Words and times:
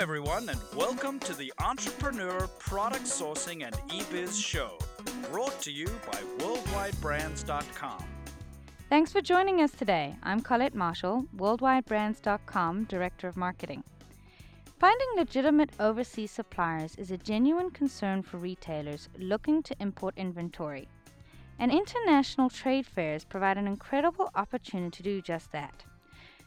everyone, 0.00 0.48
and 0.48 0.60
welcome 0.76 1.18
to 1.18 1.34
the 1.34 1.52
Entrepreneur 1.58 2.46
Product 2.60 3.02
Sourcing 3.02 3.66
and 3.66 3.74
eBiz 3.88 4.40
Show, 4.40 4.78
brought 5.32 5.60
to 5.62 5.72
you 5.72 5.86
by 6.06 6.20
WorldwideBrands.com. 6.38 8.04
Thanks 8.88 9.10
for 9.10 9.20
joining 9.20 9.60
us 9.60 9.72
today. 9.72 10.14
I'm 10.22 10.40
Colette 10.40 10.76
Marshall, 10.76 11.26
WorldwideBrands.com 11.36 12.84
Director 12.84 13.26
of 13.26 13.36
Marketing. 13.36 13.82
Finding 14.78 15.08
legitimate 15.16 15.70
overseas 15.80 16.30
suppliers 16.30 16.94
is 16.94 17.10
a 17.10 17.18
genuine 17.18 17.70
concern 17.70 18.22
for 18.22 18.36
retailers 18.36 19.08
looking 19.18 19.64
to 19.64 19.74
import 19.80 20.14
inventory. 20.16 20.86
And 21.58 21.72
international 21.72 22.50
trade 22.50 22.86
fairs 22.86 23.24
provide 23.24 23.58
an 23.58 23.66
incredible 23.66 24.30
opportunity 24.36 24.96
to 24.98 25.02
do 25.02 25.20
just 25.20 25.50
that. 25.50 25.82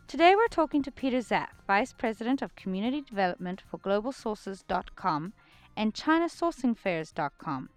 Today 0.07 0.35
we're 0.35 0.47
talking 0.47 0.83
to 0.83 0.91
Peter 0.91 1.19
Zaff, 1.19 1.47
Vice 1.65 1.93
President 1.93 2.41
of 2.41 2.55
Community 2.55 3.01
Development 3.01 3.61
for 3.69 3.77
GlobalSources.com 3.77 5.33
and 5.77 5.93
ChinaSourcingFairs.com, 5.93 7.69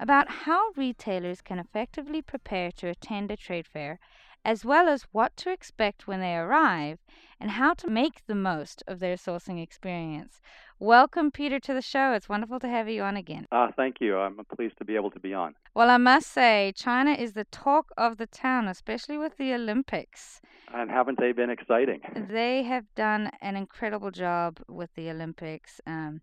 about 0.00 0.28
how 0.28 0.72
retailers 0.76 1.40
can 1.40 1.58
effectively 1.58 2.22
prepare 2.22 2.72
to 2.72 2.88
attend 2.88 3.30
a 3.30 3.36
trade 3.36 3.66
fair, 3.66 4.00
as 4.46 4.64
well 4.64 4.88
as 4.88 5.08
what 5.10 5.36
to 5.36 5.50
expect 5.50 6.06
when 6.06 6.20
they 6.20 6.36
arrive 6.36 7.00
and 7.40 7.50
how 7.50 7.74
to 7.74 7.90
make 7.90 8.24
the 8.26 8.34
most 8.34 8.80
of 8.86 9.00
their 9.00 9.16
sourcing 9.16 9.60
experience. 9.60 10.40
Welcome, 10.78 11.32
Peter, 11.32 11.58
to 11.58 11.74
the 11.74 11.82
show. 11.82 12.12
It's 12.12 12.28
wonderful 12.28 12.60
to 12.60 12.68
have 12.68 12.88
you 12.88 13.02
on 13.02 13.16
again. 13.16 13.48
Uh, 13.50 13.72
thank 13.76 13.96
you. 14.00 14.16
I'm 14.16 14.38
pleased 14.54 14.78
to 14.78 14.84
be 14.84 14.94
able 14.94 15.10
to 15.10 15.18
be 15.18 15.34
on. 15.34 15.56
Well, 15.74 15.90
I 15.90 15.96
must 15.96 16.30
say, 16.30 16.72
China 16.76 17.10
is 17.10 17.32
the 17.32 17.44
talk 17.46 17.90
of 17.96 18.18
the 18.18 18.26
town, 18.28 18.68
especially 18.68 19.18
with 19.18 19.36
the 19.36 19.52
Olympics. 19.52 20.40
And 20.72 20.92
haven't 20.92 21.18
they 21.18 21.32
been 21.32 21.50
exciting? 21.50 22.02
They 22.30 22.62
have 22.62 22.84
done 22.94 23.32
an 23.42 23.56
incredible 23.56 24.12
job 24.12 24.60
with 24.68 24.94
the 24.94 25.10
Olympics. 25.10 25.80
Um, 25.88 26.20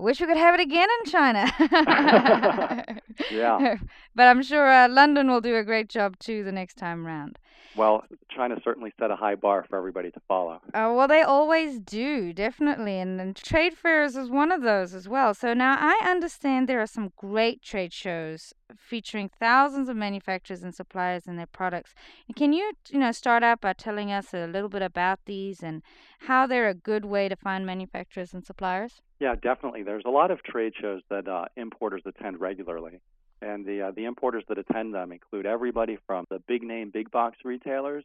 I 0.00 0.02
wish 0.02 0.18
we 0.18 0.26
could 0.26 0.38
have 0.38 0.54
it 0.54 0.62
again 0.62 0.88
in 0.98 1.10
China. 1.10 1.52
yeah. 3.30 3.76
But 4.14 4.28
I'm 4.28 4.42
sure 4.42 4.66
uh, 4.66 4.88
London 4.88 5.28
will 5.28 5.42
do 5.42 5.56
a 5.56 5.62
great 5.62 5.90
job 5.90 6.18
too 6.18 6.42
the 6.42 6.52
next 6.52 6.78
time 6.78 7.06
round. 7.06 7.38
Well, 7.76 8.04
China 8.34 8.56
certainly 8.64 8.94
set 8.98 9.10
a 9.10 9.16
high 9.16 9.34
bar 9.34 9.66
for 9.68 9.76
everybody 9.76 10.10
to 10.10 10.20
follow. 10.26 10.62
Uh, 10.72 10.90
well, 10.96 11.06
they 11.06 11.20
always 11.20 11.78
do, 11.78 12.32
definitely. 12.32 12.98
And, 12.98 13.20
and 13.20 13.36
trade 13.36 13.74
fairs 13.76 14.16
is 14.16 14.30
one 14.30 14.50
of 14.50 14.62
those 14.62 14.94
as 14.94 15.06
well. 15.06 15.34
So 15.34 15.52
now 15.52 15.76
I 15.78 16.00
understand 16.08 16.66
there 16.66 16.80
are 16.80 16.86
some 16.86 17.12
great 17.16 17.62
trade 17.62 17.92
shows 17.92 18.54
featuring 18.78 19.28
thousands 19.28 19.88
of 19.88 19.96
manufacturers 19.96 20.62
and 20.62 20.74
suppliers 20.74 21.26
and 21.26 21.38
their 21.38 21.46
products. 21.46 21.94
And 22.26 22.36
can 22.36 22.52
you, 22.52 22.72
you 22.90 22.98
know, 22.98 23.12
start 23.12 23.42
out 23.42 23.60
by 23.60 23.72
telling 23.72 24.12
us 24.12 24.32
a 24.34 24.46
little 24.46 24.68
bit 24.68 24.82
about 24.82 25.20
these 25.26 25.62
and 25.62 25.82
how 26.20 26.46
they're 26.46 26.68
a 26.68 26.74
good 26.74 27.04
way 27.04 27.28
to 27.28 27.36
find 27.36 27.64
manufacturers 27.66 28.34
and 28.34 28.44
suppliers? 28.44 29.02
Yeah, 29.18 29.34
definitely. 29.34 29.82
There's 29.82 30.04
a 30.06 30.10
lot 30.10 30.30
of 30.30 30.42
trade 30.42 30.72
shows 30.80 31.02
that 31.10 31.28
uh, 31.28 31.46
importers 31.56 32.02
attend 32.06 32.40
regularly. 32.40 33.00
And 33.42 33.64
the 33.64 33.82
uh, 33.82 33.90
the 33.92 34.04
importers 34.04 34.44
that 34.48 34.58
attend 34.58 34.94
them 34.94 35.12
include 35.12 35.46
everybody 35.46 35.98
from 36.06 36.26
the 36.28 36.40
big 36.46 36.62
name 36.62 36.90
big 36.90 37.10
box 37.10 37.38
retailers 37.42 38.04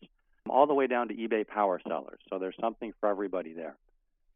all 0.49 0.67
the 0.67 0.73
way 0.73 0.87
down 0.87 1.07
to 1.09 1.13
eBay 1.13 1.45
power 1.45 1.81
sellers. 1.87 2.19
So 2.29 2.39
there's 2.39 2.55
something 2.59 2.93
for 2.99 3.09
everybody 3.09 3.53
there. 3.53 3.75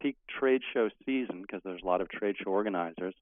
Peak 0.02 0.18
trade 0.40 0.62
show 0.74 0.90
season 1.06 1.42
because 1.42 1.62
there's 1.64 1.82
a 1.84 1.86
lot 1.86 2.02
of 2.02 2.10
trade 2.10 2.36
show 2.44 2.52
organizers, 2.52 3.14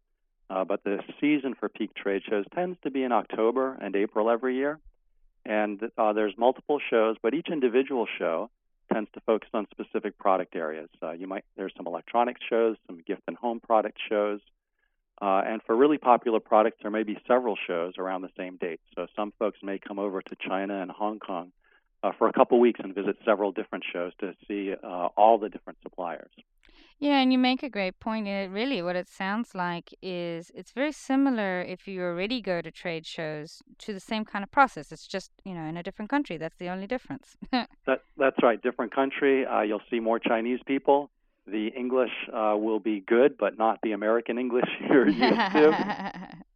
uh, 0.50 0.64
but 0.64 0.84
the 0.84 1.00
season 1.20 1.54
for 1.54 1.70
peak 1.70 1.94
trade 1.94 2.24
shows 2.30 2.46
tends 2.54 2.78
to 2.84 2.92
be 2.92 3.04
in 3.04 3.12
October 3.12 3.78
and 3.82 3.96
April 3.96 4.30
every 4.30 4.56
year. 4.56 4.80
And 5.46 5.82
uh, 5.98 6.14
there's 6.14 6.34
multiple 6.38 6.80
shows, 6.90 7.16
but 7.22 7.34
each 7.34 7.48
individual 7.50 8.08
show 8.18 8.50
tends 8.92 9.10
to 9.14 9.22
focus 9.22 9.50
on 9.54 9.68
specific 9.72 10.18
product 10.18 10.56
areas. 10.56 10.90
Uh, 11.02 11.12
you 11.12 11.28
might 11.28 11.46
there's 11.56 11.74
some 11.76 11.88
electronics 11.88 12.42
shows, 12.50 12.78
some 12.88 13.02
gift 13.06 13.22
and 13.28 13.38
home 13.38 13.60
product 13.60 13.98
shows, 14.10 14.40
uh, 15.22 15.42
and 15.46 15.62
for 15.64 15.76
really 15.76 15.98
popular 15.98 16.40
products, 16.40 16.78
there 16.82 16.92
may 16.92 17.04
be 17.04 17.18
several 17.28 17.58
shows 17.68 17.94
around 17.98 18.22
the 18.22 18.30
same 18.38 18.58
date. 18.58 18.80
So 18.96 19.08
some 19.16 19.34
folks 19.40 19.60
may 19.64 19.80
come 19.80 20.00
over 20.00 20.22
to 20.22 20.36
China 20.36 20.82
and 20.82 20.92
Hong 20.92 21.20
Kong 21.20 21.52
uh, 22.04 22.12
for 22.18 22.28
a 22.28 22.34
couple 22.34 22.60
weeks 22.60 22.80
and 22.84 22.94
visit 22.94 23.18
several 23.26 23.52
different 23.52 23.84
shows 23.92 24.14
to 24.20 24.36
see 24.48 24.74
uh, 24.74 25.08
all 25.18 25.40
the 25.40 25.50
different 25.50 25.80
suppliers. 25.82 26.30
Yeah, 27.00 27.20
and 27.20 27.32
you 27.32 27.38
make 27.38 27.62
a 27.62 27.70
great 27.70 28.00
point. 28.00 28.28
It 28.28 28.50
really, 28.50 28.82
what 28.82 28.96
it 28.96 29.08
sounds 29.08 29.54
like 29.54 29.94
is 30.02 30.52
it's 30.56 30.72
very 30.72 30.92
similar 30.92 31.62
if 31.62 31.88
you 31.88 32.02
already 32.02 32.42
go 32.42 32.60
to 32.62 32.72
trade 32.72 33.06
shows 33.06 33.62
to 33.80 33.94
the 33.94 34.00
same 34.00 34.26
kind 34.26 34.42
of 34.42 34.50
process. 34.50 34.92
It's 34.92 35.06
just 35.06 35.32
you 35.46 35.54
know 35.54 35.64
in 35.66 35.78
a 35.78 35.84
different 35.84 36.10
country. 36.10 36.38
That's 36.38 36.58
the 36.58 36.70
only 36.70 36.88
difference. 36.88 37.38
that 37.52 38.02
that's 38.18 38.42
right. 38.42 38.60
Different 38.62 38.96
country. 38.96 39.46
Uh, 39.46 39.62
you'll 39.62 39.88
see 39.92 40.00
more 40.00 40.18
Chinese 40.18 40.60
people. 40.66 41.12
The 41.46 41.68
English 41.68 42.12
uh, 42.34 42.56
will 42.58 42.80
be 42.80 43.00
good, 43.00 43.38
but 43.38 43.58
not 43.58 43.80
the 43.84 43.92
American 43.92 44.40
English 44.40 44.70
you're 44.90 45.08
used 45.08 45.52
to. 45.54 46.28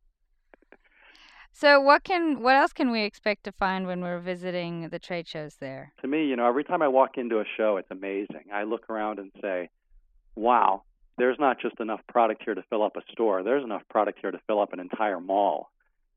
So 1.53 1.79
what 1.79 2.03
can 2.03 2.41
what 2.41 2.55
else 2.55 2.73
can 2.73 2.91
we 2.91 3.03
expect 3.03 3.43
to 3.43 3.51
find 3.51 3.85
when 3.85 4.01
we're 4.01 4.19
visiting 4.19 4.89
the 4.89 4.97
trade 4.97 5.27
shows 5.27 5.57
there? 5.59 5.93
To 6.01 6.07
me, 6.07 6.25
you 6.25 6.35
know, 6.35 6.47
every 6.47 6.63
time 6.63 6.81
I 6.81 6.87
walk 6.87 7.17
into 7.17 7.39
a 7.39 7.43
show, 7.57 7.77
it's 7.77 7.91
amazing. 7.91 8.45
I 8.51 8.63
look 8.63 8.89
around 8.89 9.19
and 9.19 9.31
say, 9.41 9.69
"Wow, 10.35 10.83
there's 11.17 11.39
not 11.39 11.59
just 11.59 11.79
enough 11.79 12.01
product 12.07 12.43
here 12.43 12.55
to 12.55 12.63
fill 12.69 12.83
up 12.83 12.95
a 12.95 13.01
store. 13.11 13.43
There's 13.43 13.63
enough 13.63 13.83
product 13.89 14.19
here 14.19 14.31
to 14.31 14.39
fill 14.47 14.59
up 14.59 14.73
an 14.73 14.79
entire 14.79 15.19
mall." 15.19 15.69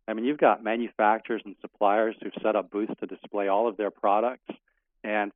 I 0.07 0.13
mean, 0.13 0.25
you've 0.25 0.39
got 0.39 0.63
manufacturers 0.63 1.43
and 1.45 1.57
suppliers 1.61 2.15
who've 2.23 2.33
set 2.43 2.57
up 2.57 2.71
booths 2.71 2.93
to 3.01 3.07
display 3.07 3.49
all 3.49 3.69
of 3.69 3.77
their 3.77 3.91
products, 3.91 4.51
and 5.03 5.33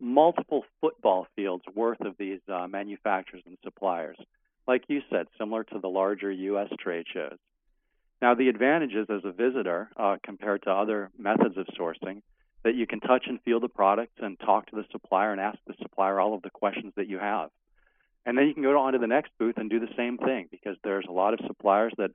multiple 0.00 0.64
football 0.80 1.26
fields 1.34 1.64
worth 1.74 2.00
of 2.00 2.16
these 2.18 2.40
uh, 2.48 2.66
manufacturers 2.68 3.42
and 3.46 3.58
suppliers. 3.64 4.16
Like 4.66 4.84
you 4.88 5.02
said, 5.10 5.26
similar 5.38 5.64
to 5.64 5.78
the 5.78 5.88
larger 5.88 6.30
U.S. 6.30 6.68
trade 6.78 7.06
shows. 7.12 7.38
Now, 8.22 8.34
the 8.34 8.48
advantages 8.48 9.06
as 9.10 9.24
a 9.24 9.32
visitor 9.32 9.90
uh, 9.96 10.16
compared 10.22 10.62
to 10.62 10.70
other 10.70 11.10
methods 11.18 11.56
of 11.56 11.66
sourcing 11.78 12.22
that 12.62 12.74
you 12.74 12.86
can 12.86 13.00
touch 13.00 13.24
and 13.26 13.40
feel 13.42 13.60
the 13.60 13.68
products 13.68 14.14
and 14.18 14.38
talk 14.40 14.66
to 14.66 14.76
the 14.76 14.86
supplier 14.90 15.32
and 15.32 15.40
ask 15.40 15.58
the 15.66 15.74
supplier 15.82 16.18
all 16.18 16.34
of 16.34 16.42
the 16.42 16.50
questions 16.50 16.92
that 16.96 17.08
you 17.08 17.18
have. 17.18 17.50
And 18.26 18.38
then 18.38 18.46
you 18.46 18.54
can 18.54 18.62
go 18.62 18.78
on 18.78 18.92
to 18.94 18.98
the 18.98 19.06
next 19.06 19.32
booth 19.38 19.56
and 19.58 19.68
do 19.68 19.80
the 19.80 19.92
same 19.96 20.16
thing 20.18 20.48
because 20.50 20.76
there's 20.82 21.04
a 21.08 21.12
lot 21.12 21.34
of 21.34 21.40
suppliers 21.46 21.92
that 21.98 22.10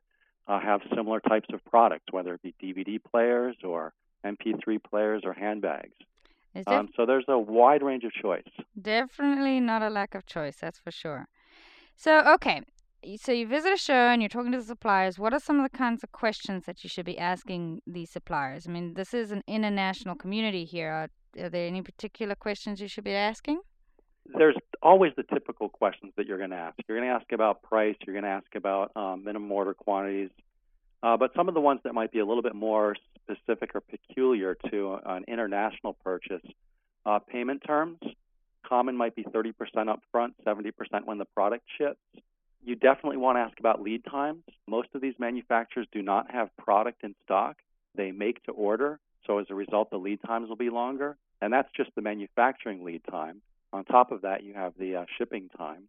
uh, 0.47 0.59
have 0.59 0.81
similar 0.96 1.20
types 1.20 1.47
of 1.53 1.64
products, 1.66 2.06
whether 2.12 2.34
it 2.34 2.42
be 2.42 2.56
DVD 2.62 3.00
players 3.12 3.56
or 3.64 3.94
MP3 4.25 4.84
players 4.84 5.22
or 5.24 5.34
handbags. 5.34 5.94
Um, 6.66 6.90
so 6.96 7.06
there's 7.06 7.25
a 7.28 7.38
wide 7.38 7.84
range 7.84 8.03
of 8.03 8.12
choice. 8.12 8.44
Definitely 8.80 9.59
not 9.59 9.84
a 9.84 9.90
lack 9.90 10.16
of 10.16 10.25
choice, 10.25 10.58
that's 10.59 10.80
for 10.80 10.92
sure. 10.92 11.28
So, 11.96 12.22
okay, 12.34 12.64
so 13.18 13.31
you 13.31 13.47
visit 13.47 13.74
a 13.74 13.78
show 13.78 13.94
and 13.94 14.22
you're 14.22 14.30
talking 14.30 14.52
to 14.52 14.58
the 14.58 14.64
suppliers. 14.64 15.20
What 15.20 15.34
are 15.34 15.40
some 15.40 15.59
of 15.59 15.72
the 15.72 15.78
kinds 15.78 16.03
of 16.03 16.12
questions 16.12 16.66
that 16.66 16.84
you 16.84 16.90
should 16.90 17.06
be 17.06 17.18
asking 17.18 17.81
these 17.86 18.09
suppliers? 18.09 18.68
I 18.68 18.72
mean, 18.72 18.96
this 18.96 19.14
is 19.14 19.31
an 19.31 19.44
international 19.47 20.16
community 20.16 20.66
here. 20.66 20.90
Are, 20.91 21.09
are 21.44 21.50
there 21.50 21.68
any 21.68 21.81
particular 21.81 22.36
questions 22.36 22.81
you 22.81 22.88
should 22.88 23.03
be 23.03 23.14
asking? 23.14 23.62
There's 24.38 24.56
always 24.81 25.12
the 25.17 25.23
typical 25.23 25.69
questions 25.69 26.13
that 26.17 26.28
you're 26.28 26.38
going 26.38 26.51
to 26.51 26.56
ask. 26.56 26.75
You're 26.88 26.97
going 26.97 27.09
to 27.09 27.16
ask 27.16 27.31
about 27.31 27.63
price. 27.63 27.95
You're 28.06 28.13
going 28.13 28.23
to 28.23 28.29
ask 28.29 28.56
about 28.56 28.91
um, 28.95 29.23
minimum 29.23 29.51
order 29.51 29.73
quantities. 29.73 30.29
Uh, 31.01 31.17
but 31.17 31.31
some 31.35 31.47
of 31.47 31.53
the 31.53 31.62
ones 31.62 31.79
that 31.84 31.94
might 31.94 32.12
be 32.12 32.19
a 32.19 32.25
little 32.25 32.44
bit 32.44 32.56
more 32.56 32.95
specific 33.16 33.72
or 33.73 33.81
peculiar 33.81 34.56
to 34.69 35.00
an 35.06 35.23
international 35.28 35.94
purchase, 35.94 36.41
uh, 37.06 37.19
payment 37.19 37.63
terms. 37.66 38.00
Common 38.67 38.95
might 38.95 39.16
be 39.16 39.23
30% 39.23 39.53
upfront, 39.75 40.34
70% 40.46 40.72
when 41.06 41.17
the 41.17 41.25
product 41.25 41.66
ships. 41.78 42.00
You 42.63 42.75
definitely 42.75 43.17
want 43.17 43.38
to 43.38 43.41
ask 43.41 43.57
about 43.59 43.81
lead 43.81 44.03
times. 44.06 44.44
Most 44.67 44.90
of 44.94 45.01
these 45.01 45.16
manufacturers 45.17 45.88
do 45.91 46.01
not 46.01 46.29
have 46.31 46.56
product 46.57 47.03
in 47.03 47.16
stock. 47.23 47.56
They 47.96 48.11
make 48.11 48.44
to 48.44 48.51
order, 48.51 49.00
so 49.25 49.40
as 49.40 49.47
a 49.50 49.56
result, 49.56 49.90
the 49.90 49.97
lead 49.97 50.19
times 50.25 50.50
will 50.50 50.57
be 50.57 50.69
longer. 50.69 51.16
And 51.41 51.53
that's 51.53 51.69
just 51.75 51.91
the 51.96 52.01
manufacturing 52.01 52.84
lead 52.84 53.01
time. 53.09 53.41
On 53.72 53.85
top 53.85 54.12
of 54.12 54.22
that, 54.22 54.44
you 54.44 54.53
have 54.53 54.74
the 54.80 54.97
uh, 54.97 55.06
shipping 55.18 55.50
time. 55.57 55.84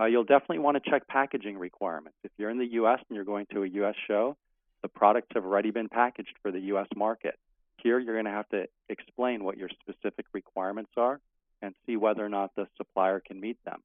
Uh, 0.00 0.06
you'll 0.06 0.24
definitely 0.24 0.58
want 0.58 0.82
to 0.82 0.90
check 0.90 1.06
packaging 1.08 1.58
requirements. 1.58 2.16
If 2.24 2.30
you're 2.38 2.50
in 2.50 2.58
the 2.58 2.72
U.S. 2.72 3.00
and 3.08 3.16
you're 3.16 3.24
going 3.24 3.46
to 3.52 3.62
a 3.62 3.68
U.S. 3.68 3.94
show, 4.06 4.36
the 4.82 4.88
products 4.88 5.28
have 5.34 5.44
already 5.44 5.70
been 5.70 5.88
packaged 5.88 6.34
for 6.42 6.52
the 6.52 6.60
U.S. 6.60 6.86
market. 6.94 7.36
Here, 7.78 7.98
you're 7.98 8.14
going 8.14 8.24
to 8.26 8.30
have 8.30 8.48
to 8.50 8.66
explain 8.88 9.44
what 9.44 9.56
your 9.56 9.68
specific 9.80 10.26
requirements 10.32 10.90
are 10.96 11.20
and 11.62 11.74
see 11.86 11.96
whether 11.96 12.24
or 12.24 12.28
not 12.28 12.54
the 12.54 12.66
supplier 12.76 13.20
can 13.20 13.40
meet 13.40 13.58
them. 13.64 13.82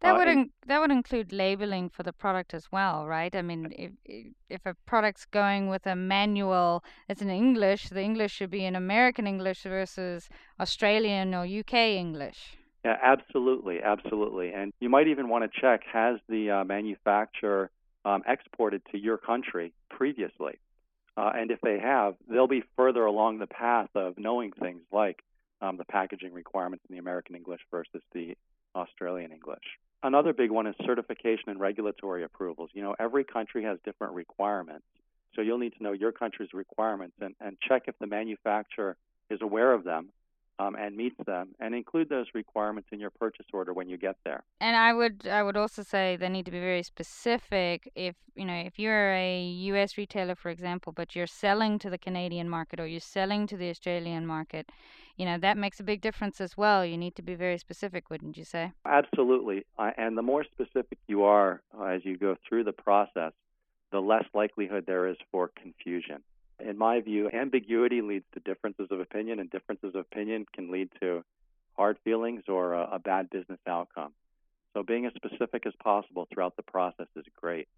That 0.00 0.14
uh, 0.14 0.18
would 0.18 0.28
in- 0.28 0.50
that 0.66 0.80
would 0.80 0.90
include 0.90 1.32
labeling 1.32 1.88
for 1.88 2.02
the 2.02 2.12
product 2.12 2.54
as 2.54 2.70
well, 2.70 3.06
right? 3.06 3.34
I 3.34 3.42
mean, 3.42 3.72
if 3.76 3.92
if 4.48 4.64
a 4.64 4.74
product's 4.86 5.24
going 5.24 5.68
with 5.68 5.86
a 5.86 5.96
manual 5.96 6.84
that's 7.06 7.22
in 7.22 7.30
English, 7.30 7.88
the 7.88 8.02
English 8.02 8.32
should 8.32 8.50
be 8.50 8.64
in 8.64 8.76
American 8.76 9.26
English 9.26 9.62
versus 9.62 10.28
Australian 10.60 11.34
or 11.34 11.44
UK 11.44 11.74
English. 11.74 12.56
Yeah, 12.84 12.96
absolutely, 13.02 13.82
absolutely. 13.82 14.52
And 14.52 14.72
you 14.80 14.88
might 14.88 15.08
even 15.08 15.28
want 15.28 15.50
to 15.50 15.60
check 15.60 15.80
has 15.92 16.20
the 16.28 16.50
uh, 16.50 16.64
manufacturer 16.64 17.70
um, 18.04 18.22
exported 18.26 18.82
to 18.92 18.98
your 18.98 19.18
country 19.18 19.72
previously? 19.90 20.58
Uh, 21.16 21.32
and 21.34 21.50
if 21.50 21.60
they 21.62 21.78
have, 21.80 22.14
they'll 22.28 22.46
be 22.46 22.62
further 22.76 23.04
along 23.04 23.38
the 23.38 23.46
path 23.46 23.88
of 23.94 24.16
knowing 24.18 24.52
things 24.52 24.82
like 24.92 25.22
um, 25.60 25.76
the 25.76 25.84
packaging 25.84 26.32
requirements 26.32 26.84
in 26.88 26.94
the 26.94 27.00
American 27.00 27.34
English 27.34 27.60
versus 27.70 28.02
the 28.12 28.36
Australian 28.76 29.32
English. 29.32 29.64
Another 30.02 30.32
big 30.32 30.50
one 30.50 30.66
is 30.66 30.74
certification 30.84 31.48
and 31.48 31.60
regulatory 31.60 32.24
approvals. 32.24 32.70
You 32.72 32.82
know, 32.82 32.94
every 32.98 33.24
country 33.24 33.64
has 33.64 33.78
different 33.84 34.14
requirements. 34.14 34.84
So 35.34 35.42
you'll 35.42 35.58
need 35.58 35.74
to 35.76 35.82
know 35.82 35.92
your 35.92 36.12
country's 36.12 36.52
requirements 36.52 37.16
and, 37.20 37.34
and 37.40 37.56
check 37.60 37.84
if 37.86 37.98
the 37.98 38.06
manufacturer 38.06 38.96
is 39.30 39.40
aware 39.42 39.72
of 39.72 39.84
them 39.84 40.08
um, 40.58 40.74
and 40.76 40.96
meets 40.96 41.16
them, 41.26 41.54
and 41.60 41.74
include 41.74 42.08
those 42.08 42.26
requirements 42.34 42.88
in 42.92 42.98
your 43.00 43.10
purchase 43.10 43.46
order 43.52 43.72
when 43.72 43.88
you 43.88 43.96
get 43.96 44.16
there. 44.24 44.42
And 44.60 44.76
I 44.76 44.92
would 44.92 45.26
I 45.26 45.42
would 45.42 45.56
also 45.56 45.82
say 45.82 46.16
they 46.16 46.28
need 46.28 46.46
to 46.46 46.50
be 46.50 46.60
very 46.60 46.82
specific. 46.82 47.90
If 47.94 48.16
you 48.34 48.44
know 48.44 48.54
if 48.54 48.78
you're 48.78 49.12
a 49.12 49.42
U.S. 49.72 49.96
retailer, 49.96 50.34
for 50.34 50.50
example, 50.50 50.92
but 50.92 51.14
you're 51.14 51.26
selling 51.26 51.78
to 51.80 51.90
the 51.90 51.98
Canadian 51.98 52.48
market 52.48 52.80
or 52.80 52.86
you're 52.86 53.00
selling 53.00 53.46
to 53.48 53.56
the 53.56 53.70
Australian 53.70 54.26
market, 54.26 54.70
you 55.16 55.24
know 55.24 55.38
that 55.38 55.56
makes 55.56 55.80
a 55.80 55.84
big 55.84 56.00
difference 56.00 56.40
as 56.40 56.56
well. 56.56 56.84
You 56.84 56.96
need 56.96 57.14
to 57.16 57.22
be 57.22 57.34
very 57.34 57.58
specific, 57.58 58.10
wouldn't 58.10 58.36
you 58.36 58.44
say? 58.44 58.72
Absolutely, 58.84 59.64
uh, 59.78 59.90
and 59.96 60.18
the 60.18 60.22
more 60.22 60.44
specific 60.44 60.98
you 61.06 61.24
are 61.24 61.62
uh, 61.78 61.84
as 61.84 62.04
you 62.04 62.16
go 62.16 62.36
through 62.48 62.64
the 62.64 62.72
process, 62.72 63.32
the 63.92 64.00
less 64.00 64.24
likelihood 64.34 64.84
there 64.86 65.06
is 65.06 65.16
for 65.30 65.50
confusion 65.62 66.22
in 66.60 66.76
my 66.78 67.00
view, 67.00 67.30
ambiguity 67.32 68.02
leads 68.02 68.24
to 68.34 68.40
differences 68.40 68.88
of 68.90 69.00
opinion, 69.00 69.40
and 69.40 69.50
differences 69.50 69.94
of 69.94 70.00
opinion 70.00 70.46
can 70.52 70.70
lead 70.70 70.90
to 71.00 71.24
hard 71.76 71.98
feelings 72.04 72.42
or 72.48 72.74
a, 72.74 72.94
a 72.94 72.98
bad 72.98 73.30
business 73.30 73.60
outcome. 73.66 74.12
So, 74.74 74.82
being 74.82 75.06
as 75.06 75.12
specific 75.14 75.66
as 75.66 75.72
possible 75.82 76.26
throughout 76.32 76.56
the 76.56 76.62
process 76.62 77.06
is 77.16 77.24
great. 77.40 77.68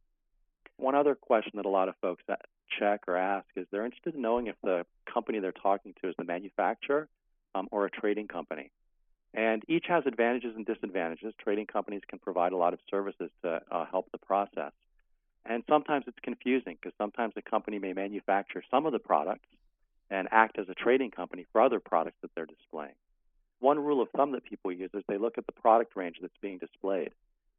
One 0.77 0.95
other 0.95 1.15
question 1.15 1.53
that 1.57 1.67
a 1.67 1.71
lot 1.71 1.89
of 1.89 1.95
folks 2.01 2.25
check 2.79 3.03
or 3.07 3.17
ask 3.17 3.47
is 3.57 3.67
they're 3.71 3.85
interested 3.85 4.15
in 4.15 4.23
knowing 4.23 4.47
if 4.47 4.57
the 4.63 4.87
company 5.13 5.39
they're 5.41 5.53
talking 5.53 5.95
to 6.03 6.09
is 6.09 6.15
the 6.17 6.25
manufacturer 6.25 7.09
um, 7.55 7.69
or 7.71 7.85
a 7.85 7.91
trading 7.91 8.29
company. 8.29 8.71
And 9.35 9.63
each 9.69 9.85
has 9.89 10.05
advantages 10.07 10.57
and 10.57 10.67
disadvantages. 10.67 11.35
Trading 11.39 11.67
companies 11.67 12.03
can 12.09 12.19
provide 12.19 12.53
a 12.53 12.57
lot 12.57 12.73
of 12.73 12.81
services 12.91 13.31
to 13.43 13.61
uh, 13.71 13.85
help 13.87 14.11
the 14.11 14.19
process. 14.19 14.73
And 15.47 15.63
sometimes 15.69 16.05
it's 16.07 16.19
confusing 16.23 16.77
because 16.81 16.97
sometimes 16.99 17.35
a 17.37 17.43
company 17.43 17.79
may 17.79 17.93
manufacture 17.93 18.63
some 18.71 18.87
of 18.87 18.93
the 18.93 18.99
products 18.99 19.49
and 20.11 20.29
act 20.31 20.59
as 20.59 20.69
a 20.69 20.75
trading 20.75 21.11
company 21.11 21.47
for 21.53 21.61
other 21.61 21.81
products 21.81 22.19
that 22.23 22.31
they're 22.35 22.47
displaying. 22.47 22.95
One 23.61 23.79
rule 23.79 24.01
of 24.03 24.09
thumb 24.11 24.33
that 24.33 24.45
people 24.45 24.73
use 24.73 24.91
is 24.95 25.03
they 25.07 25.19
look 25.19 25.39
at 25.39 25.47
the 25.47 25.53
product 25.53 25.97
range 25.97 26.17
that's 26.21 26.37
being 26.41 26.59
displayed. 26.59 27.11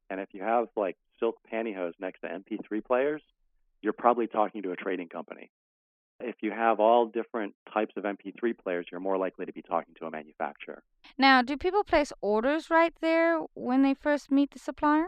And 0.10 0.20
if 0.20 0.30
you 0.34 0.42
have 0.44 0.68
like 0.76 0.98
silk 1.20 1.38
pantyhose 1.52 1.94
next 2.00 2.22
to 2.22 2.28
MP3 2.28 2.84
players, 2.84 3.22
you're 3.82 3.94
probably 3.94 4.28
talking 4.28 4.62
to 4.64 4.72
a 4.72 4.76
trading 4.76 5.10
company. 5.10 5.50
If 6.20 6.36
you 6.42 6.52
have 6.52 6.80
all 6.80 7.08
different 7.08 7.56
types 7.74 7.94
of 7.98 8.04
MP3 8.04 8.58
players, 8.58 8.86
you're 8.92 9.00
more 9.00 9.18
likely 9.18 9.46
to 9.46 9.54
be 9.54 9.62
talking 9.62 9.96
to 10.00 10.06
a 10.06 10.12
manufacturer. 10.12 10.84
Now, 11.18 11.42
do 11.42 11.58
people 11.58 11.84
place 11.84 12.14
orders 12.22 12.70
right 12.70 12.94
there 13.02 13.40
when 13.54 13.82
they 13.82 13.96
first 13.96 14.32
meet 14.32 14.52
the 14.52 14.60
supplier? 14.60 15.08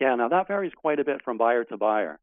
Yeah, 0.00 0.14
now 0.14 0.28
that 0.28 0.48
varies 0.48 0.72
quite 0.74 0.98
a 0.98 1.04
bit 1.04 1.22
from 1.22 1.36
buyer 1.36 1.64
to 1.64 1.76
buyer. 1.76 2.18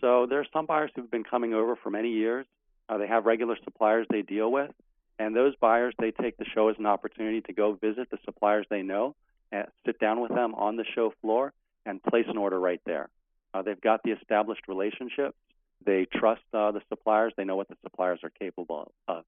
So 0.00 0.26
there's 0.26 0.46
some 0.52 0.66
buyers 0.66 0.90
who've 0.94 1.10
been 1.10 1.24
coming 1.24 1.54
over 1.54 1.74
for 1.76 1.90
many 1.90 2.10
years. 2.10 2.46
Uh, 2.88 2.98
they 2.98 3.08
have 3.08 3.26
regular 3.26 3.56
suppliers 3.64 4.06
they 4.08 4.22
deal 4.22 4.50
with, 4.50 4.70
and 5.18 5.34
those 5.34 5.56
buyers 5.56 5.92
they 5.98 6.12
take 6.12 6.36
the 6.36 6.44
show 6.44 6.68
as 6.68 6.76
an 6.78 6.86
opportunity 6.86 7.40
to 7.42 7.52
go 7.52 7.72
visit 7.72 8.08
the 8.10 8.18
suppliers 8.24 8.66
they 8.70 8.82
know, 8.82 9.16
and 9.50 9.66
sit 9.84 9.98
down 9.98 10.20
with 10.20 10.30
them 10.30 10.54
on 10.54 10.76
the 10.76 10.84
show 10.94 11.12
floor, 11.20 11.52
and 11.84 12.02
place 12.02 12.26
an 12.28 12.36
order 12.36 12.60
right 12.60 12.80
there. 12.86 13.08
Uh, 13.52 13.62
they've 13.62 13.80
got 13.80 14.02
the 14.04 14.12
established 14.12 14.62
relationships. 14.68 15.36
They 15.84 16.06
trust 16.12 16.42
uh, 16.52 16.72
the 16.72 16.82
suppliers. 16.88 17.32
They 17.36 17.44
know 17.44 17.56
what 17.56 17.68
the 17.68 17.76
suppliers 17.82 18.20
are 18.22 18.30
capable 18.30 18.92
of. 19.08 19.24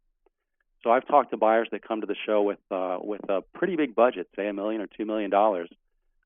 So 0.84 0.90
I've 0.90 1.06
talked 1.06 1.30
to 1.30 1.36
buyers 1.36 1.68
that 1.72 1.86
come 1.86 2.00
to 2.02 2.06
the 2.06 2.16
show 2.26 2.42
with 2.42 2.58
uh, 2.70 2.98
with 3.00 3.28
a 3.28 3.42
pretty 3.54 3.74
big 3.74 3.94
budget, 3.96 4.28
say 4.36 4.46
a 4.46 4.52
million 4.52 4.80
or 4.80 4.86
two 4.86 5.04
million 5.04 5.30
dollars, 5.30 5.68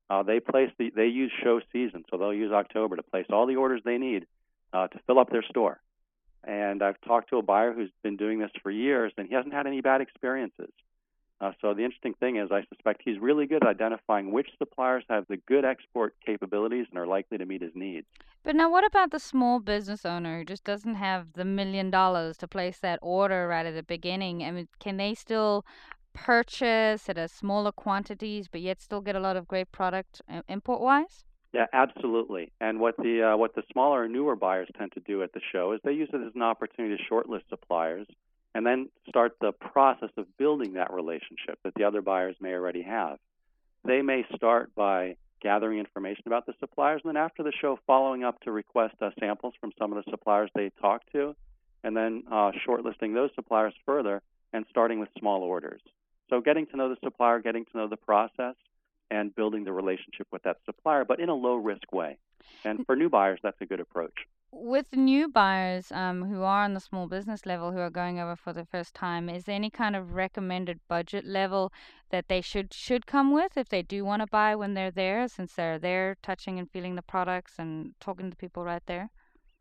uh, 0.09 0.23
they 0.23 0.39
place 0.39 0.69
the 0.77 0.91
they 0.95 1.07
use 1.07 1.31
show 1.43 1.61
season, 1.71 2.03
so 2.09 2.17
they'll 2.17 2.33
use 2.33 2.51
October 2.51 2.95
to 2.95 3.03
place 3.03 3.25
all 3.29 3.45
the 3.47 3.55
orders 3.55 3.81
they 3.83 3.97
need 3.97 4.25
uh, 4.73 4.87
to 4.87 4.99
fill 5.07 5.19
up 5.19 5.29
their 5.29 5.43
store. 5.43 5.79
And 6.43 6.83
I've 6.83 6.99
talked 7.01 7.29
to 7.29 7.37
a 7.37 7.41
buyer 7.41 7.73
who's 7.73 7.91
been 8.03 8.17
doing 8.17 8.39
this 8.39 8.51
for 8.61 8.69
years, 8.69 9.13
and 9.17 9.27
he 9.27 9.33
hasn't 9.33 9.53
had 9.53 9.65
any 9.65 9.81
bad 9.81 10.01
experiences. 10.01 10.71
Uh, 11.39 11.51
so 11.61 11.73
the 11.73 11.83
interesting 11.83 12.13
thing 12.13 12.37
is, 12.37 12.51
I 12.51 12.63
suspect 12.69 13.01
he's 13.03 13.19
really 13.19 13.45
good 13.45 13.63
at 13.63 13.69
identifying 13.69 14.31
which 14.31 14.47
suppliers 14.57 15.03
have 15.09 15.25
the 15.27 15.37
good 15.37 15.65
export 15.65 16.15
capabilities 16.25 16.85
and 16.89 16.97
are 16.97 17.07
likely 17.07 17.37
to 17.37 17.45
meet 17.45 17.61
his 17.61 17.71
needs. 17.75 18.07
But 18.43 18.55
now, 18.55 18.69
what 18.69 18.85
about 18.85 19.11
the 19.11 19.19
small 19.19 19.59
business 19.59 20.05
owner 20.05 20.39
who 20.39 20.45
just 20.45 20.63
doesn't 20.63 20.95
have 20.95 21.33
the 21.33 21.45
million 21.45 21.89
dollars 21.89 22.37
to 22.37 22.47
place 22.47 22.79
that 22.79 22.99
order 23.01 23.47
right 23.47 23.65
at 23.65 23.73
the 23.73 23.83
beginning? 23.83 24.43
I 24.43 24.51
mean, 24.51 24.67
can 24.79 24.97
they 24.97 25.13
still 25.15 25.65
purchase 26.13 27.09
at 27.09 27.17
a 27.17 27.27
smaller 27.27 27.71
quantities, 27.71 28.47
but 28.47 28.61
yet 28.61 28.81
still 28.81 29.01
get 29.01 29.15
a 29.15 29.19
lot 29.19 29.35
of 29.35 29.47
great 29.47 29.71
product 29.71 30.21
uh, 30.31 30.41
import 30.47 30.81
wise? 30.81 31.25
Yeah, 31.53 31.67
absolutely. 31.71 32.51
And 32.59 32.79
what 32.79 32.97
the 32.97 33.33
uh, 33.33 33.37
what 33.37 33.53
the 33.53 33.61
smaller 33.71 34.03
and 34.03 34.13
newer 34.13 34.35
buyers 34.35 34.67
tend 34.77 34.91
to 34.93 34.99
do 35.01 35.21
at 35.21 35.33
the 35.33 35.41
show 35.51 35.73
is 35.73 35.81
they 35.83 35.91
use 35.93 36.09
it 36.11 36.21
as 36.25 36.33
an 36.33 36.41
opportunity 36.41 36.97
to 36.97 37.13
shortlist 37.13 37.47
suppliers 37.49 38.07
and 38.55 38.65
then 38.65 38.89
start 39.07 39.33
the 39.39 39.51
process 39.51 40.09
of 40.17 40.25
building 40.37 40.73
that 40.73 40.91
relationship 40.91 41.59
that 41.63 41.73
the 41.75 41.83
other 41.83 42.01
buyers 42.01 42.35
may 42.39 42.53
already 42.53 42.83
have. 42.83 43.17
They 43.85 44.01
may 44.01 44.25
start 44.35 44.73
by 44.75 45.17
gathering 45.41 45.77
information 45.77 46.23
about 46.25 46.45
the 46.45 46.53
suppliers, 46.59 47.01
and 47.03 47.15
then 47.15 47.21
after 47.21 47.43
the 47.43 47.51
show, 47.51 47.77
following 47.85 48.23
up 48.23 48.39
to 48.41 48.51
request 48.51 48.95
uh, 49.01 49.09
samples 49.19 49.53
from 49.59 49.71
some 49.77 49.91
of 49.91 50.03
the 50.03 50.09
suppliers 50.09 50.49
they 50.55 50.71
talked 50.81 51.11
to, 51.11 51.35
and 51.83 51.95
then 51.95 52.23
uh, 52.31 52.51
shortlisting 52.67 53.13
those 53.13 53.29
suppliers 53.35 53.73
further 53.85 54.21
and 54.53 54.65
starting 54.69 54.99
with 54.99 55.09
small 55.19 55.41
orders. 55.41 55.81
So 56.33 56.41
getting 56.41 56.65
to 56.67 56.77
know 56.77 56.89
the 56.89 56.97
supplier, 57.03 57.39
getting 57.39 57.63
to 57.65 57.77
know 57.77 57.87
the 57.87 57.95
process, 57.95 58.55
and 59.11 59.35
building 59.35 59.65
the 59.65 59.71
relationship 59.71 60.25
with 60.31 60.41
that 60.41 60.57
supplier, 60.65 61.05
but 61.05 61.19
in 61.19 61.29
a 61.29 61.35
low 61.35 61.53
risk 61.53 61.93
way. 61.93 62.17
And 62.65 62.83
for 62.87 62.95
new 62.95 63.07
buyers, 63.07 63.39
that's 63.43 63.61
a 63.61 63.67
good 63.67 63.79
approach. 63.79 64.15
With 64.51 64.87
new 64.93 65.27
buyers 65.27 65.91
um, 65.91 66.23
who 66.23 66.41
are 66.41 66.63
on 66.63 66.73
the 66.73 66.79
small 66.79 67.05
business 67.05 67.45
level 67.45 67.71
who 67.71 67.77
are 67.77 67.91
going 67.91 68.19
over 68.19 68.35
for 68.35 68.51
the 68.51 68.65
first 68.65 68.95
time, 68.95 69.29
is 69.29 69.43
there 69.43 69.53
any 69.53 69.69
kind 69.69 69.95
of 69.95 70.15
recommended 70.15 70.79
budget 70.87 71.23
level 71.23 71.71
that 72.09 72.29
they 72.29 72.41
should 72.41 72.73
should 72.73 73.05
come 73.05 73.31
with 73.31 73.55
if 73.55 73.69
they 73.69 73.83
do 73.83 74.03
want 74.03 74.23
to 74.23 74.27
buy 74.27 74.55
when 74.55 74.73
they're 74.73 74.89
there, 74.89 75.27
since 75.27 75.53
they're 75.53 75.77
there 75.77 76.17
touching 76.23 76.57
and 76.57 76.71
feeling 76.71 76.95
the 76.95 77.03
products 77.03 77.59
and 77.59 77.93
talking 77.99 78.31
to 78.31 78.35
people 78.35 78.63
right 78.63 78.87
there? 78.87 79.11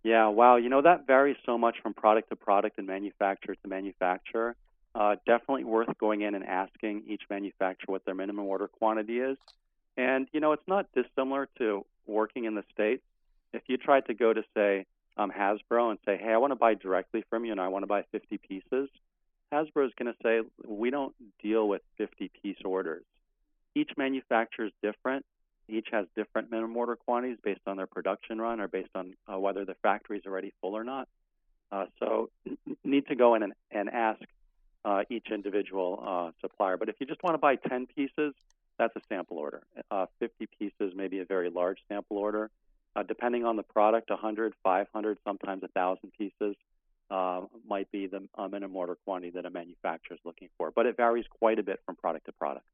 Yeah, 0.05 0.29
wow. 0.29 0.57
You 0.57 0.71
know, 0.71 0.81
that 0.81 1.07
varies 1.07 1.37
so 1.45 1.59
much 1.59 1.77
from 1.83 1.93
product 1.93 2.31
to 2.31 2.37
product 2.37 2.79
and 2.79 2.87
manufacturer 2.87 3.57
to 3.57 3.69
manufacturer. 3.69 4.57
Uh, 4.95 5.17
definitely 5.27 5.65
worth 5.65 5.89
going 5.99 6.21
in 6.21 6.35
and 6.35 6.45
asking 6.45 7.05
each 7.07 7.23
manufacturer 7.31 7.93
what 7.93 8.05
their 8.05 8.15
minimum 8.15 8.45
order 8.45 8.69
quantity 8.69 9.21
is. 9.21 9.39
And, 9.97 10.29
you 10.33 10.41
know, 10.41 10.53
it's 10.53 10.67
not 10.69 10.87
dissimilar 10.95 11.49
to 11.59 11.87
working 12.07 12.45
in 12.45 12.55
the 12.55 12.65
States. 12.73 13.03
If 13.55 13.63
you 13.69 13.79
tried 13.79 14.07
to 14.07 14.15
go 14.15 14.33
to, 14.33 14.43
say, 14.55 14.87
um, 15.17 15.31
Hasbro 15.31 15.91
and 15.91 15.99
say, 16.05 16.19
hey, 16.19 16.33
I 16.33 16.37
want 16.39 16.53
to 16.53 16.57
buy 16.57 16.75
directly 16.75 17.25
from 17.31 17.45
you 17.45 17.53
and 17.53 17.61
I 17.61 17.69
want 17.69 17.83
to 17.85 17.87
buy 17.87 18.05
50 18.13 18.39
pieces, 18.39 18.89
Hasbro 19.53 19.87
is 19.87 19.93
going 19.99 20.13
to 20.13 20.17
say, 20.23 20.41
we 20.67 20.91
don't 20.91 21.15
deal 21.43 21.69
with 21.69 21.83
50 21.99 22.31
piece 22.43 22.57
orders. 22.65 23.05
Each 23.75 23.91
manufacturer 23.97 24.67
is 24.67 24.73
different. 24.83 25.25
Each 25.69 25.89
has 25.93 26.07
different 26.17 26.51
minimum 26.51 26.77
order 26.77 26.97
quantities 26.97 27.39
based 27.43 27.61
on 27.67 27.77
their 27.77 27.87
production 27.87 28.41
run 28.41 28.61
or 28.61 28.69
based 28.69 28.91
on 28.95 29.15
uh, 29.33 29.39
whether 29.39 29.65
the 29.65 29.75
factory 29.83 30.19
is 30.19 30.27
already 30.27 30.53
full 30.61 30.77
or 30.77 30.85
not. 30.85 31.09
Uh, 31.71 31.87
so, 31.99 32.31
need 32.85 33.07
to 33.07 33.15
go 33.15 33.35
in 33.35 33.43
and, 33.43 33.53
and 33.71 33.89
ask 33.89 34.21
uh, 34.85 35.03
each 35.11 35.29
individual 35.31 36.03
uh, 36.07 36.31
supplier. 36.41 36.77
But 36.77 36.89
if 36.89 36.97
you 36.99 37.07
just 37.07 37.23
want 37.23 37.35
to 37.35 37.39
buy 37.39 37.57
10 37.57 37.87
pieces, 37.87 38.35
that's 38.79 38.95
a 38.97 39.01
sample 39.09 39.39
order. 39.39 39.63
Uh, 39.91 40.07
50 40.19 40.49
pieces, 40.59 40.93
maybe 40.95 41.21
a 41.21 41.25
very 41.25 41.51
large 41.51 41.79
sample 41.89 42.19
order. 42.19 42.51
Uh, 42.95 43.03
depending 43.03 43.45
on 43.45 43.57
the 43.57 43.63
product, 43.63 44.11
100, 44.11 44.55
500, 44.63 45.19
sometimes 45.25 45.63
1,000 45.63 46.13
pieces 46.13 46.57
uh, 47.11 47.43
might 47.69 47.91
be 47.91 48.07
the 48.07 48.27
minimum 48.51 48.77
order 48.77 48.97
quantity 49.05 49.31
that 49.31 49.47
a 49.47 49.51
manufacturer 49.51 50.17
is 50.17 50.21
looking 50.25 50.49
for. 50.59 50.71
But 50.71 50.87
it 50.87 50.97
varies 50.97 51.27
quite 51.29 51.59
a 51.59 51.63
bit 51.63 51.81
from 51.87 51.97
product 51.97 52.27
to 52.27 52.33
product. 52.33 52.67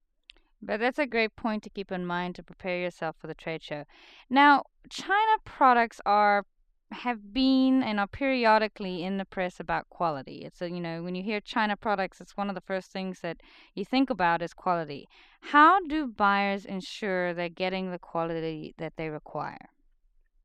But 0.60 0.80
that's 0.80 0.98
a 0.98 1.06
great 1.06 1.36
point 1.36 1.62
to 1.64 1.70
keep 1.70 1.92
in 1.92 2.04
mind 2.04 2.34
to 2.36 2.42
prepare 2.42 2.78
yourself 2.78 3.16
for 3.20 3.28
the 3.28 3.34
trade 3.34 3.62
show. 3.62 3.84
Now, 4.28 4.64
China 4.90 5.38
products 5.44 6.00
are 6.04 6.44
have 6.90 7.32
been 7.32 7.82
and 7.82 8.00
are 8.00 8.06
periodically 8.06 9.04
in 9.04 9.18
the 9.18 9.24
press 9.24 9.60
about 9.60 9.88
quality. 9.90 10.42
It's 10.44 10.62
a, 10.62 10.70
you 10.70 10.80
know, 10.80 11.02
when 11.02 11.14
you 11.14 11.22
hear 11.22 11.40
China 11.40 11.76
products, 11.76 12.20
it's 12.20 12.36
one 12.36 12.48
of 12.48 12.54
the 12.54 12.60
first 12.62 12.90
things 12.90 13.20
that 13.20 13.38
you 13.74 13.84
think 13.84 14.10
about 14.10 14.42
is 14.42 14.54
quality. 14.54 15.08
How 15.40 15.80
do 15.86 16.06
buyers 16.06 16.64
ensure 16.64 17.34
they're 17.34 17.48
getting 17.48 17.90
the 17.90 17.98
quality 17.98 18.74
that 18.78 18.94
they 18.96 19.10
require? 19.10 19.68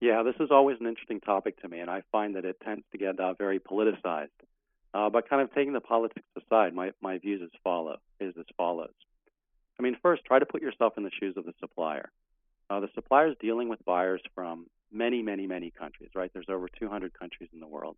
Yeah, 0.02 0.22
this 0.24 0.36
is 0.40 0.50
always 0.52 0.78
an 0.82 0.88
interesting 0.88 1.22
topic 1.22 1.62
to 1.62 1.70
me, 1.70 1.80
and 1.80 1.90
I 1.90 2.02
find 2.12 2.36
that 2.36 2.44
it 2.44 2.60
tends 2.60 2.84
to 2.92 2.98
get 2.98 3.20
uh, 3.20 3.34
very 3.36 3.60
politicized. 3.60 4.28
Uh, 4.94 5.10
but 5.10 5.28
kind 5.30 5.42
of 5.42 5.54
taking 5.56 5.74
the 5.74 5.80
politics 5.82 6.28
aside, 6.38 6.74
my, 6.74 6.92
my 7.02 7.18
views 7.18 7.42
as 7.42 7.50
follow 7.64 7.98
is 8.20 8.34
as 8.38 8.46
follows. 8.58 8.94
I 9.80 9.82
mean, 9.82 9.98
first, 10.04 10.24
try 10.26 10.40
to 10.40 10.46
put 10.46 10.62
yourself 10.62 10.94
in 10.98 11.04
the 11.04 11.10
shoes 11.20 11.36
of 11.36 11.46
the 11.46 11.54
supplier. 11.60 12.12
Uh, 12.70 12.80
the 12.80 12.90
supplier 12.94 13.30
is 13.30 13.36
dealing 13.40 13.70
with 13.70 13.84
buyers 13.86 14.22
from 14.36 14.68
many, 14.94 15.22
many, 15.22 15.48
many 15.48 15.72
countries, 15.72 16.10
right? 16.16 16.32
There's 16.34 16.50
over 16.50 16.68
200 16.68 17.18
countries 17.18 17.50
in 17.54 17.60
the 17.60 17.68
world. 17.68 17.96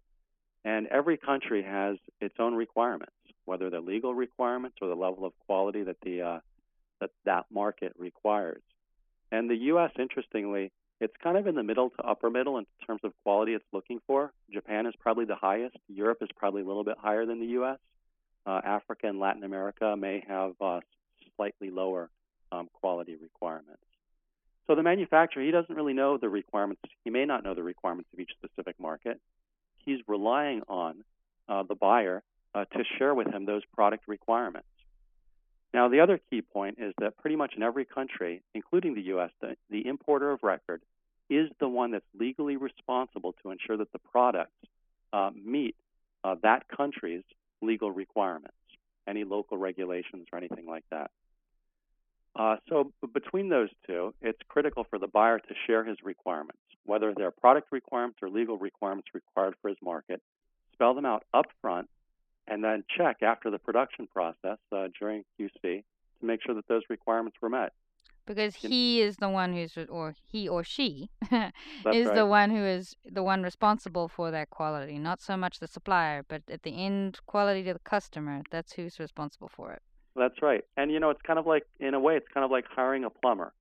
And 0.64 0.88
every 0.88 1.18
country 1.18 1.64
has 1.64 1.98
its 2.20 2.36
own 2.40 2.56
requirements, 2.56 3.14
whether 3.46 3.70
they're 3.70 3.82
legal 3.82 4.16
requirements 4.16 4.78
or 4.82 4.88
the 4.88 4.96
level 4.96 5.26
of 5.26 5.34
quality 5.46 5.84
that 5.84 5.98
the 6.02 6.22
uh, 6.22 6.40
that 7.02 7.12
that 7.26 7.46
market 7.52 7.94
requires. 7.98 8.62
And 9.32 9.50
the 9.50 9.56
U.S., 9.56 9.92
interestingly, 10.00 10.72
it's 11.02 11.14
kind 11.22 11.38
of 11.38 11.46
in 11.46 11.56
the 11.56 11.64
middle 11.64 11.90
to 11.92 12.04
upper 12.04 12.30
middle 12.30 12.58
in 12.58 12.66
terms 12.88 13.02
of 13.04 13.12
quality 13.24 13.54
it's 13.54 13.66
looking 13.74 14.00
for. 14.08 14.32
Japan 14.52 14.86
is 14.86 14.94
probably 15.00 15.26
the 15.26 15.36
highest. 15.36 15.78
Europe 15.88 16.20
is 16.22 16.30
probably 16.38 16.62
a 16.62 16.66
little 16.66 16.84
bit 16.84 16.98
higher 16.98 17.26
than 17.26 17.40
the 17.40 17.48
U.S. 17.48 17.78
Uh, 18.46 18.62
Africa 18.64 19.08
and 19.08 19.20
Latin 19.20 19.44
America 19.44 19.96
may 19.98 20.24
have 20.28 20.54
uh, 20.62 20.80
slightly 21.36 21.70
lower 21.70 22.10
um, 22.52 22.70
quality 22.74 23.16
requirements. 23.22 23.84
So 24.68 24.76
the 24.76 24.84
manufacturer, 24.84 25.44
he 25.44 25.52
doesn't 25.52 25.76
really 25.76 25.94
know 25.94 26.18
the 26.18 26.30
requirements. 26.30 26.82
He 27.04 27.10
may 27.10 27.26
not 27.26 27.44
know 27.44 27.54
the 27.54 27.64
requirements 27.64 28.10
of 28.14 28.20
each 28.20 28.32
specific 28.32 28.80
market. 28.80 29.20
He's 29.78 30.00
relying 30.08 30.62
on 30.68 31.04
uh, 31.48 31.64
the 31.64 31.76
buyer 31.76 32.24
uh, 32.56 32.66
to 32.66 32.84
share 32.98 33.14
with 33.14 33.28
him 33.28 33.46
those 33.46 33.62
product 33.74 34.08
requirements. 34.08 34.68
Now, 35.74 35.90
the 35.90 36.00
other 36.00 36.20
key 36.30 36.42
point 36.42 36.78
is 36.80 36.94
that 37.00 37.18
pretty 37.18 37.36
much 37.36 37.54
in 37.56 37.62
every 37.62 37.86
country, 37.86 38.42
including 38.54 38.96
the 38.96 39.02
U.S., 39.02 39.30
the, 39.42 39.56
the 39.70 39.86
importer 39.86 40.32
of 40.32 40.40
record 40.42 40.82
is 41.30 41.50
the 41.60 41.68
one 41.68 41.92
that's 41.92 42.06
legally 42.18 42.56
responsible 42.56 43.36
to 43.44 43.52
ensure 43.52 43.78
that 43.78 43.92
the 43.92 44.00
products 44.00 44.56
uh, 45.12 45.32
meet 45.36 45.76
uh, 46.24 46.36
that 46.44 46.68
country's 46.68 47.24
legal 47.62 47.92
requirements, 47.92 48.56
any 49.08 49.24
local 49.24 49.58
regulations 49.58 50.28
or 50.32 50.38
anything 50.38 50.66
like 50.66 50.86
that. 50.92 51.12
Uh, 52.36 52.58
so 52.68 52.92
between 53.14 53.50
those 53.50 53.70
two, 53.88 54.14
it's 54.22 54.40
critical 54.50 54.86
for 54.90 55.00
the 55.00 55.08
buyer 55.08 55.40
to 55.40 55.54
share 55.66 55.86
his 55.86 55.98
requirements, 56.04 56.60
whether 56.84 57.14
they're 57.16 57.32
product 57.32 57.72
requirements 57.72 58.20
or 58.22 58.30
legal 58.30 58.58
requirements 58.58 59.08
required 59.14 59.56
for 59.62 59.70
his 59.70 59.78
market, 59.82 60.22
spell 60.74 60.94
them 60.94 61.06
out 61.06 61.24
up 61.34 61.46
front 61.62 61.88
and 62.48 62.64
then 62.64 62.84
check 62.96 63.24
after 63.24 63.50
the 63.50 63.58
production 63.58 64.08
process 64.08 64.58
uh, 64.72 64.88
during 65.00 65.24
QC 65.40 65.52
to 65.62 66.26
make 66.26 66.42
sure 66.46 66.54
that 66.56 66.68
those 66.68 66.84
requirements 66.90 67.38
were 67.42 67.50
met. 67.50 67.74
Because 68.28 68.56
he 68.56 69.02
is 69.02 69.18
the 69.18 69.30
one 69.30 69.54
who's, 69.54 69.78
or 69.88 70.16
he 70.24 70.50
or 70.50 70.64
she 70.64 71.12
is 71.32 71.52
right. 71.84 72.16
the 72.16 72.26
one 72.26 72.50
who 72.50 72.64
is 72.64 72.96
the 73.06 73.22
one 73.22 73.44
responsible 73.44 74.08
for 74.08 74.32
that 74.32 74.50
quality, 74.50 74.98
not 74.98 75.22
so 75.22 75.38
much 75.38 75.60
the 75.60 75.68
supplier, 75.68 76.26
but 76.28 76.42
at 76.50 76.64
the 76.64 76.72
end 76.72 77.20
quality 77.28 77.64
to 77.64 77.74
the 77.74 77.80
customer, 77.80 78.42
that's 78.50 78.74
who's 78.74 79.00
responsible 79.00 79.48
for 79.48 79.74
it. 79.74 79.84
That's 80.16 80.42
right. 80.42 80.64
And 80.78 80.92
you 80.92 81.00
know, 81.00 81.10
it's 81.10 81.22
kind 81.22 81.40
of 81.40 81.46
like, 81.46 81.64
in 81.80 81.94
a 81.94 82.00
way, 82.00 82.16
it's 82.16 82.28
kind 82.34 82.46
of 82.46 82.52
like 82.52 82.66
hiring 82.70 83.04
a 83.04 83.10
plumber. 83.10 83.52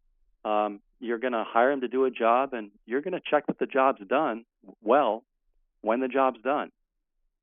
Um, 0.45 0.81
you're 1.01 1.19
going 1.19 1.33
to 1.33 1.45
hire 1.47 1.73
him 1.73 1.81
to 1.81 1.89
do 1.89 2.05
a 2.05 2.11
job, 2.11 2.53
and 2.53 2.71
you're 2.87 3.01
going 3.01 3.13
to 3.15 3.21
check 3.21 3.47
that 3.47 3.59
the 3.59 3.67
job's 3.67 4.03
done 4.07 4.45
well 4.83 5.25
when 5.81 6.01
the 6.01 6.09
job's 6.09 6.41
done. 6.43 6.71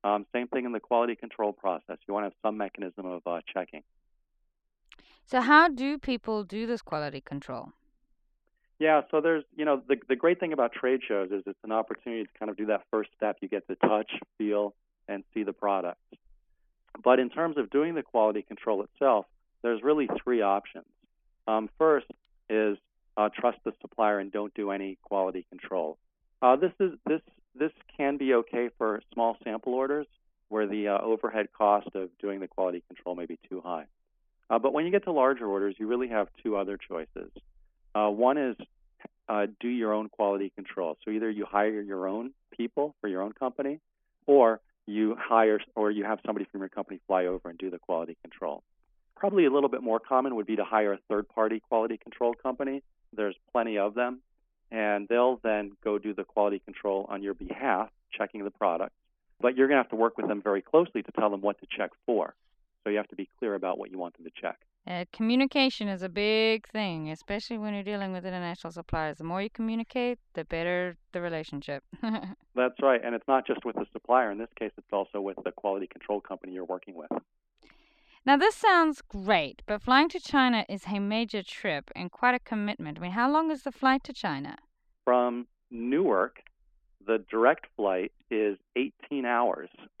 Um, 0.04 0.26
same 0.32 0.48
thing 0.48 0.64
in 0.64 0.72
the 0.72 0.80
quality 0.80 1.14
control 1.14 1.52
process. 1.52 1.98
You 2.08 2.14
want 2.14 2.24
to 2.24 2.26
have 2.26 2.34
some 2.42 2.56
mechanism 2.56 3.06
of 3.06 3.22
uh, 3.26 3.40
checking. 3.52 3.82
So, 5.26 5.40
how 5.40 5.68
do 5.68 5.98
people 5.98 6.42
do 6.42 6.66
this 6.66 6.82
quality 6.82 7.20
control? 7.20 7.70
Yeah, 8.78 9.02
so 9.12 9.20
there's, 9.20 9.44
you 9.54 9.64
know, 9.64 9.80
the 9.86 9.96
the 10.08 10.16
great 10.16 10.40
thing 10.40 10.52
about 10.52 10.72
trade 10.72 11.00
shows 11.06 11.30
is 11.30 11.44
it's 11.46 11.58
an 11.62 11.70
opportunity 11.70 12.24
to 12.24 12.30
kind 12.36 12.50
of 12.50 12.56
do 12.56 12.66
that 12.66 12.82
first 12.90 13.10
step. 13.16 13.36
You 13.40 13.48
get 13.48 13.68
to 13.68 13.76
touch, 13.76 14.10
feel, 14.38 14.74
and 15.06 15.22
see 15.32 15.44
the 15.44 15.52
product. 15.52 16.00
But 17.02 17.18
in 17.18 17.30
terms 17.30 17.56
of 17.58 17.70
doing 17.70 17.94
the 17.94 18.02
quality 18.02 18.42
control 18.42 18.82
itself, 18.82 19.26
there's 19.62 19.82
really 19.82 20.08
three 20.22 20.42
options. 20.42 20.86
Um, 21.48 21.68
first 21.78 22.06
is 22.48 22.78
uh, 23.16 23.28
trust 23.34 23.58
the 23.64 23.72
supplier 23.80 24.18
and 24.18 24.30
don't 24.30 24.54
do 24.54 24.70
any 24.70 24.98
quality 25.02 25.46
control. 25.48 25.98
Uh, 26.40 26.56
this 26.56 26.72
is 26.80 26.92
this 27.06 27.20
this 27.54 27.72
can 27.96 28.16
be 28.16 28.34
okay 28.34 28.70
for 28.78 29.02
small 29.12 29.36
sample 29.44 29.74
orders 29.74 30.06
where 30.48 30.66
the 30.66 30.88
uh, 30.88 30.98
overhead 30.98 31.48
cost 31.56 31.88
of 31.94 32.10
doing 32.18 32.40
the 32.40 32.48
quality 32.48 32.82
control 32.86 33.14
may 33.14 33.26
be 33.26 33.38
too 33.48 33.60
high. 33.60 33.84
Uh, 34.50 34.58
but 34.58 34.72
when 34.72 34.84
you 34.84 34.90
get 34.90 35.04
to 35.04 35.12
larger 35.12 35.46
orders, 35.46 35.74
you 35.78 35.86
really 35.86 36.08
have 36.08 36.28
two 36.42 36.56
other 36.56 36.76
choices. 36.76 37.30
Uh, 37.94 38.08
one 38.08 38.38
is 38.38 38.56
uh, 39.28 39.46
do 39.60 39.68
your 39.68 39.92
own 39.92 40.08
quality 40.08 40.50
control. 40.54 40.96
So 41.04 41.10
either 41.10 41.30
you 41.30 41.46
hire 41.46 41.80
your 41.80 42.06
own 42.06 42.32
people 42.56 42.94
for 43.00 43.08
your 43.08 43.22
own 43.22 43.32
company, 43.32 43.80
or 44.26 44.60
you 44.86 45.16
hire 45.18 45.60
or 45.74 45.90
you 45.90 46.04
have 46.04 46.18
somebody 46.26 46.46
from 46.50 46.60
your 46.60 46.68
company 46.68 47.00
fly 47.06 47.26
over 47.26 47.48
and 47.48 47.58
do 47.58 47.70
the 47.70 47.78
quality 47.78 48.16
control. 48.22 48.62
Probably 49.16 49.46
a 49.46 49.50
little 49.50 49.68
bit 49.68 49.82
more 49.82 50.00
common 50.00 50.34
would 50.36 50.46
be 50.46 50.56
to 50.56 50.64
hire 50.64 50.92
a 50.92 50.98
third-party 51.08 51.62
quality 51.68 51.96
control 51.96 52.34
company. 52.34 52.82
There's 53.14 53.36
plenty 53.52 53.78
of 53.78 53.94
them 53.94 54.20
and 54.72 55.06
they'll 55.06 55.38
then 55.42 55.72
go 55.84 55.98
do 55.98 56.14
the 56.14 56.24
quality 56.24 56.58
control 56.58 57.06
on 57.08 57.22
your 57.22 57.34
behalf, 57.34 57.90
checking 58.10 58.42
the 58.42 58.50
product. 58.50 58.92
But 59.40 59.56
you're 59.56 59.68
going 59.68 59.76
to 59.76 59.82
have 59.82 59.90
to 59.90 59.96
work 59.96 60.16
with 60.16 60.28
them 60.28 60.40
very 60.42 60.62
closely 60.62 61.02
to 61.02 61.12
tell 61.12 61.30
them 61.30 61.42
what 61.42 61.60
to 61.60 61.66
check 61.76 61.90
for. 62.06 62.34
So 62.84 62.90
you 62.90 62.96
have 62.96 63.08
to 63.08 63.16
be 63.16 63.28
clear 63.38 63.54
about 63.54 63.78
what 63.78 63.90
you 63.90 63.98
want 63.98 64.16
them 64.16 64.24
to 64.24 64.30
check. 64.40 64.58
Uh, 64.84 65.04
communication 65.12 65.86
is 65.86 66.02
a 66.02 66.08
big 66.08 66.66
thing, 66.68 67.10
especially 67.10 67.56
when 67.56 67.72
you're 67.72 67.84
dealing 67.84 68.12
with 68.12 68.26
international 68.26 68.72
suppliers. 68.72 69.18
The 69.18 69.24
more 69.24 69.40
you 69.40 69.50
communicate, 69.50 70.18
the 70.34 70.44
better 70.44 70.96
the 71.12 71.20
relationship. 71.20 71.84
That's 72.02 72.82
right. 72.82 73.00
And 73.04 73.14
it's 73.14 73.28
not 73.28 73.46
just 73.46 73.64
with 73.64 73.76
the 73.76 73.86
supplier. 73.92 74.32
In 74.32 74.38
this 74.38 74.50
case, 74.58 74.72
it's 74.76 74.92
also 74.92 75.20
with 75.20 75.36
the 75.44 75.52
quality 75.52 75.86
control 75.86 76.20
company 76.20 76.54
you're 76.54 76.64
working 76.64 76.94
with. 76.96 77.10
Now, 78.24 78.36
this 78.36 78.54
sounds 78.54 79.02
great, 79.02 79.62
but 79.66 79.82
flying 79.82 80.08
to 80.10 80.20
China 80.20 80.64
is 80.68 80.84
a 80.86 80.98
major 81.00 81.42
trip 81.42 81.90
and 81.94 82.10
quite 82.10 82.34
a 82.34 82.38
commitment. 82.40 82.98
I 82.98 83.02
mean, 83.02 83.10
how 83.12 83.30
long 83.30 83.50
is 83.50 83.62
the 83.62 83.72
flight 83.72 84.04
to 84.04 84.12
China? 84.12 84.56
From 85.04 85.46
Newark, 85.70 86.42
the 87.06 87.24
direct 87.30 87.66
flight 87.76 88.12
is 88.30 88.58
18 88.76 89.24
hours. 89.24 89.68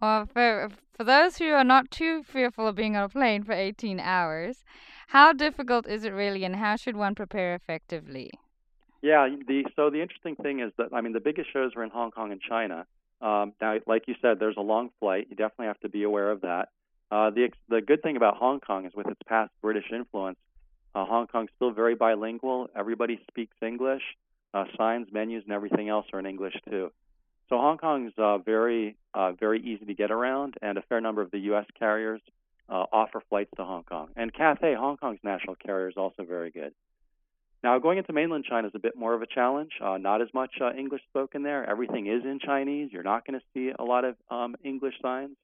well, 0.00 0.26
for, 0.26 0.68
for 0.96 1.04
those 1.04 1.38
who 1.38 1.50
are 1.52 1.64
not 1.64 1.90
too 1.90 2.22
fearful 2.22 2.66
of 2.66 2.76
being 2.76 2.96
on 2.96 3.04
a 3.04 3.08
plane 3.08 3.42
for 3.42 3.52
18 3.52 4.00
hours, 4.00 4.64
how 5.08 5.32
difficult 5.32 5.86
is 5.86 6.04
it 6.04 6.12
really, 6.12 6.44
and 6.44 6.56
how 6.56 6.76
should 6.76 6.96
one 6.96 7.14
prepare 7.14 7.54
effectively? 7.54 8.30
Yeah, 9.00 9.28
the 9.46 9.64
so 9.76 9.90
the 9.90 10.02
interesting 10.02 10.34
thing 10.34 10.58
is 10.58 10.72
that 10.76 10.88
I 10.92 11.02
mean 11.02 11.12
the 11.12 11.20
biggest 11.20 11.52
shows 11.52 11.70
are 11.76 11.84
in 11.84 11.90
Hong 11.90 12.10
Kong 12.10 12.32
and 12.32 12.40
China, 12.40 12.84
um, 13.20 13.52
now, 13.60 13.76
like 13.86 14.04
you 14.06 14.14
said, 14.22 14.38
there's 14.38 14.56
a 14.56 14.62
long 14.62 14.90
flight. 15.00 15.26
You 15.30 15.36
definitely 15.36 15.66
have 15.66 15.80
to 15.80 15.88
be 15.88 16.04
aware 16.04 16.30
of 16.30 16.42
that. 16.42 16.68
Uh, 17.10 17.30
the 17.30 17.48
the 17.68 17.80
good 17.80 18.02
thing 18.02 18.16
about 18.16 18.36
Hong 18.36 18.60
Kong 18.60 18.84
is 18.84 18.92
with 18.94 19.08
its 19.08 19.20
past 19.26 19.50
British 19.62 19.86
influence, 19.92 20.38
uh, 20.94 21.04
Hong 21.04 21.26
Kong's 21.26 21.50
still 21.56 21.72
very 21.72 21.94
bilingual. 21.94 22.68
Everybody 22.76 23.20
speaks 23.30 23.56
English. 23.62 24.02
Uh, 24.54 24.64
signs, 24.76 25.08
menus, 25.12 25.44
and 25.44 25.52
everything 25.52 25.88
else 25.88 26.06
are 26.12 26.18
in 26.18 26.26
English 26.26 26.54
too. 26.68 26.90
So 27.48 27.56
Hong 27.56 27.78
Kong's 27.78 28.12
uh, 28.18 28.38
very 28.38 28.96
uh, 29.14 29.32
very 29.32 29.60
easy 29.60 29.84
to 29.86 29.94
get 29.94 30.10
around, 30.10 30.54
and 30.62 30.78
a 30.78 30.82
fair 30.82 31.00
number 31.00 31.22
of 31.22 31.30
the 31.30 31.38
U.S. 31.50 31.66
carriers 31.78 32.20
uh, 32.68 32.84
offer 32.92 33.22
flights 33.28 33.50
to 33.56 33.64
Hong 33.64 33.84
Kong. 33.84 34.08
And 34.16 34.32
Cathay, 34.32 34.74
Hong 34.74 34.96
Kong's 34.96 35.20
national 35.22 35.56
carrier, 35.56 35.88
is 35.88 35.96
also 35.96 36.24
very 36.24 36.50
good. 36.50 36.72
Now, 37.62 37.78
going 37.78 37.98
into 37.98 38.12
mainland 38.12 38.44
China 38.48 38.68
is 38.68 38.74
a 38.74 38.78
bit 38.78 38.96
more 38.96 39.14
of 39.14 39.22
a 39.22 39.26
challenge. 39.26 39.72
Uh, 39.82 39.98
not 39.98 40.22
as 40.22 40.28
much 40.32 40.52
uh, 40.60 40.72
English 40.72 41.02
spoken 41.08 41.42
there. 41.42 41.68
Everything 41.68 42.06
is 42.06 42.24
in 42.24 42.38
Chinese. 42.38 42.90
You're 42.92 43.02
not 43.02 43.26
going 43.26 43.38
to 43.38 43.44
see 43.52 43.72
a 43.76 43.82
lot 43.82 44.04
of 44.04 44.14
um, 44.30 44.54
English 44.62 44.94
signs. 45.02 45.36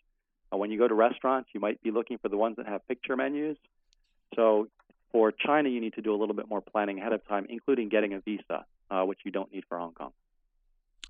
Uh, 0.53 0.57
when 0.57 0.71
you 0.71 0.79
go 0.79 0.87
to 0.87 0.95
restaurants, 0.95 1.49
you 1.53 1.61
might 1.61 1.83
be 1.83 1.91
looking 1.91 2.19
for 2.19 2.29
the 2.29 2.37
ones 2.37 2.57
that 2.57 2.67
have 2.67 2.87
picture 2.87 3.17
menus. 3.17 3.57
So 4.37 4.69
for 5.11 5.33
China, 5.33 5.69
you 5.69 5.81
need 5.81 5.95
to 5.95 6.03
do 6.03 6.15
a 6.15 6.19
little 6.19 6.35
bit 6.35 6.49
more 6.49 6.61
planning 6.61 7.01
ahead 7.01 7.13
of 7.13 7.27
time, 7.27 7.47
including 7.49 7.89
getting 7.89 8.15
a 8.15 8.21
visa, 8.21 8.65
uh, 8.91 9.03
which 9.03 9.21
you 9.25 9.31
don't 9.31 9.53
need 9.53 9.65
for 9.69 9.79
Hong 9.79 9.93
Kong. 9.95 10.13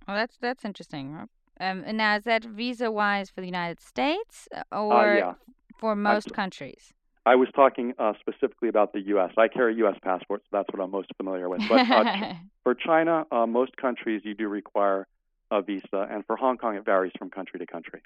Well, 0.07 0.17
that's 0.17 0.37
that's 0.41 0.65
interesting. 0.65 1.29
Um, 1.61 1.85
and 1.87 1.97
now, 1.97 2.17
is 2.17 2.25
that 2.25 2.45
visa 2.45 2.91
wise 2.91 3.31
for 3.31 3.41
the 3.41 3.47
United 3.47 3.81
States 3.81 4.49
uh, 4.55 4.63
Uh, 4.73 4.85
or 4.87 5.15
yeah. 5.15 5.35
for 5.79 5.95
most 5.95 6.33
countries? 6.33 6.93
I 7.27 7.37
was 7.37 7.49
talking 7.55 7.95
uh, 7.99 8.13
specifically 8.21 8.69
about 8.69 8.93
the 8.93 9.01
U.S. 9.15 9.33
I 9.39 9.49
carry 9.49 9.77
U.S. 9.77 9.97
passport, 10.03 10.43
so 10.43 10.49
that's 10.53 10.69
what 10.73 10.83
I'm 10.83 10.91
most 10.91 11.11
familiar 11.17 11.49
with. 11.49 11.63
But 11.69 11.89
uh, 11.91 12.35
for 12.65 12.75
China, 12.75 13.25
uh, 13.31 13.47
most 13.47 13.77
countries 13.77 14.21
you 14.25 14.35
do 14.35 14.49
require 14.49 15.07
a 15.51 15.63
visa, 15.63 16.07
and 16.11 16.27
for 16.27 16.37
Hong 16.37 16.59
Kong, 16.59 16.75
it 16.77 16.85
varies 16.85 17.13
from 17.19 17.31
country 17.31 17.59
to 17.61 17.67
country. 17.67 18.03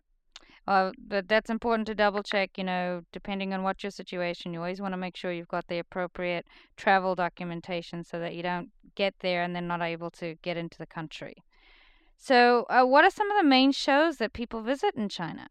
Well, 0.69 0.93
but 0.99 1.29
that's 1.29 1.49
important 1.49 1.87
to 1.87 1.95
double 1.95 2.23
check, 2.23 2.59
you 2.59 2.65
know, 2.65 3.01
depending 3.11 3.55
on 3.55 3.63
what 3.63 3.83
your 3.83 3.91
situation. 3.91 4.53
You 4.53 4.59
always 4.59 4.83
want 4.83 4.93
to 4.93 4.99
make 4.99 5.17
sure 5.17 5.33
you've 5.33 5.49
got 5.49 5.67
the 5.69 5.79
appropriate 5.79 6.47
travel 6.77 7.15
documentation 7.15 8.05
so 8.05 8.19
that 8.19 8.35
you 8.35 8.43
don't 8.43 8.69
get 8.95 9.15
there 9.21 9.43
and 9.43 9.57
then 9.57 9.67
not 9.67 9.81
able 9.81 10.11
to 10.11 10.35
get 10.43 10.59
into 10.59 10.77
the 10.77 10.85
country. 10.85 11.37
So, 12.19 12.67
uh, 12.69 12.85
what 12.85 13.03
are 13.07 13.11
some 13.11 13.31
of 13.31 13.39
the 13.39 13.49
main 13.49 13.73
shows 13.73 14.19
that 14.19 14.35
people 14.35 14.61
visit 14.61 14.95
in 14.95 15.09
China? 15.09 15.49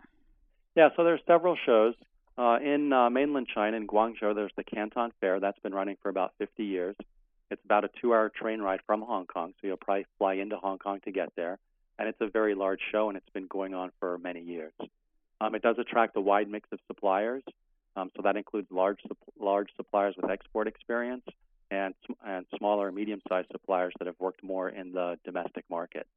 Yeah, 0.75 0.89
so 0.95 1.03
there's 1.03 1.21
several 1.25 1.57
shows. 1.65 1.95
Uh, 2.37 2.59
in 2.63 2.93
uh, 2.93 3.09
mainland 3.09 3.47
China, 3.51 3.75
in 3.75 3.87
Guangzhou, 3.87 4.35
there's 4.35 4.53
the 4.55 4.63
Canton 4.63 5.09
Fair. 5.19 5.39
That's 5.39 5.59
been 5.61 5.73
running 5.73 5.97
for 6.03 6.09
about 6.09 6.33
50 6.37 6.63
years. 6.63 6.95
It's 7.49 7.65
about 7.65 7.85
a 7.85 7.89
two 7.99 8.13
hour 8.13 8.29
train 8.29 8.61
ride 8.61 8.81
from 8.85 9.01
Hong 9.01 9.25
Kong, 9.25 9.55
so 9.59 9.65
you'll 9.65 9.77
probably 9.77 10.05
fly 10.19 10.35
into 10.35 10.57
Hong 10.57 10.77
Kong 10.77 10.99
to 11.05 11.11
get 11.11 11.29
there. 11.35 11.57
And 11.97 12.07
it's 12.07 12.21
a 12.21 12.27
very 12.27 12.53
large 12.53 12.81
show, 12.91 13.09
and 13.09 13.17
it's 13.17 13.29
been 13.33 13.47
going 13.47 13.73
on 13.73 13.89
for 13.99 14.19
many 14.19 14.41
years. 14.41 14.73
Um, 15.39 15.55
it 15.55 15.61
does 15.61 15.75
attract 15.79 16.17
a 16.17 16.21
wide 16.21 16.49
mix 16.49 16.67
of 16.71 16.79
suppliers, 16.87 17.43
um, 17.95 18.09
so 18.15 18.21
that 18.23 18.35
includes 18.37 18.67
large 18.71 18.99
large 19.39 19.69
suppliers 19.77 20.15
with 20.19 20.31
export 20.31 20.67
experience 20.67 21.23
and 21.69 21.93
and 22.25 22.45
smaller 22.57 22.91
medium 22.91 23.21
sized 23.29 23.49
suppliers 23.51 23.93
that 23.99 24.07
have 24.07 24.19
worked 24.19 24.43
more 24.43 24.69
in 24.69 24.93
the 24.93 25.17
domestic 25.25 25.65
market. 25.69 26.07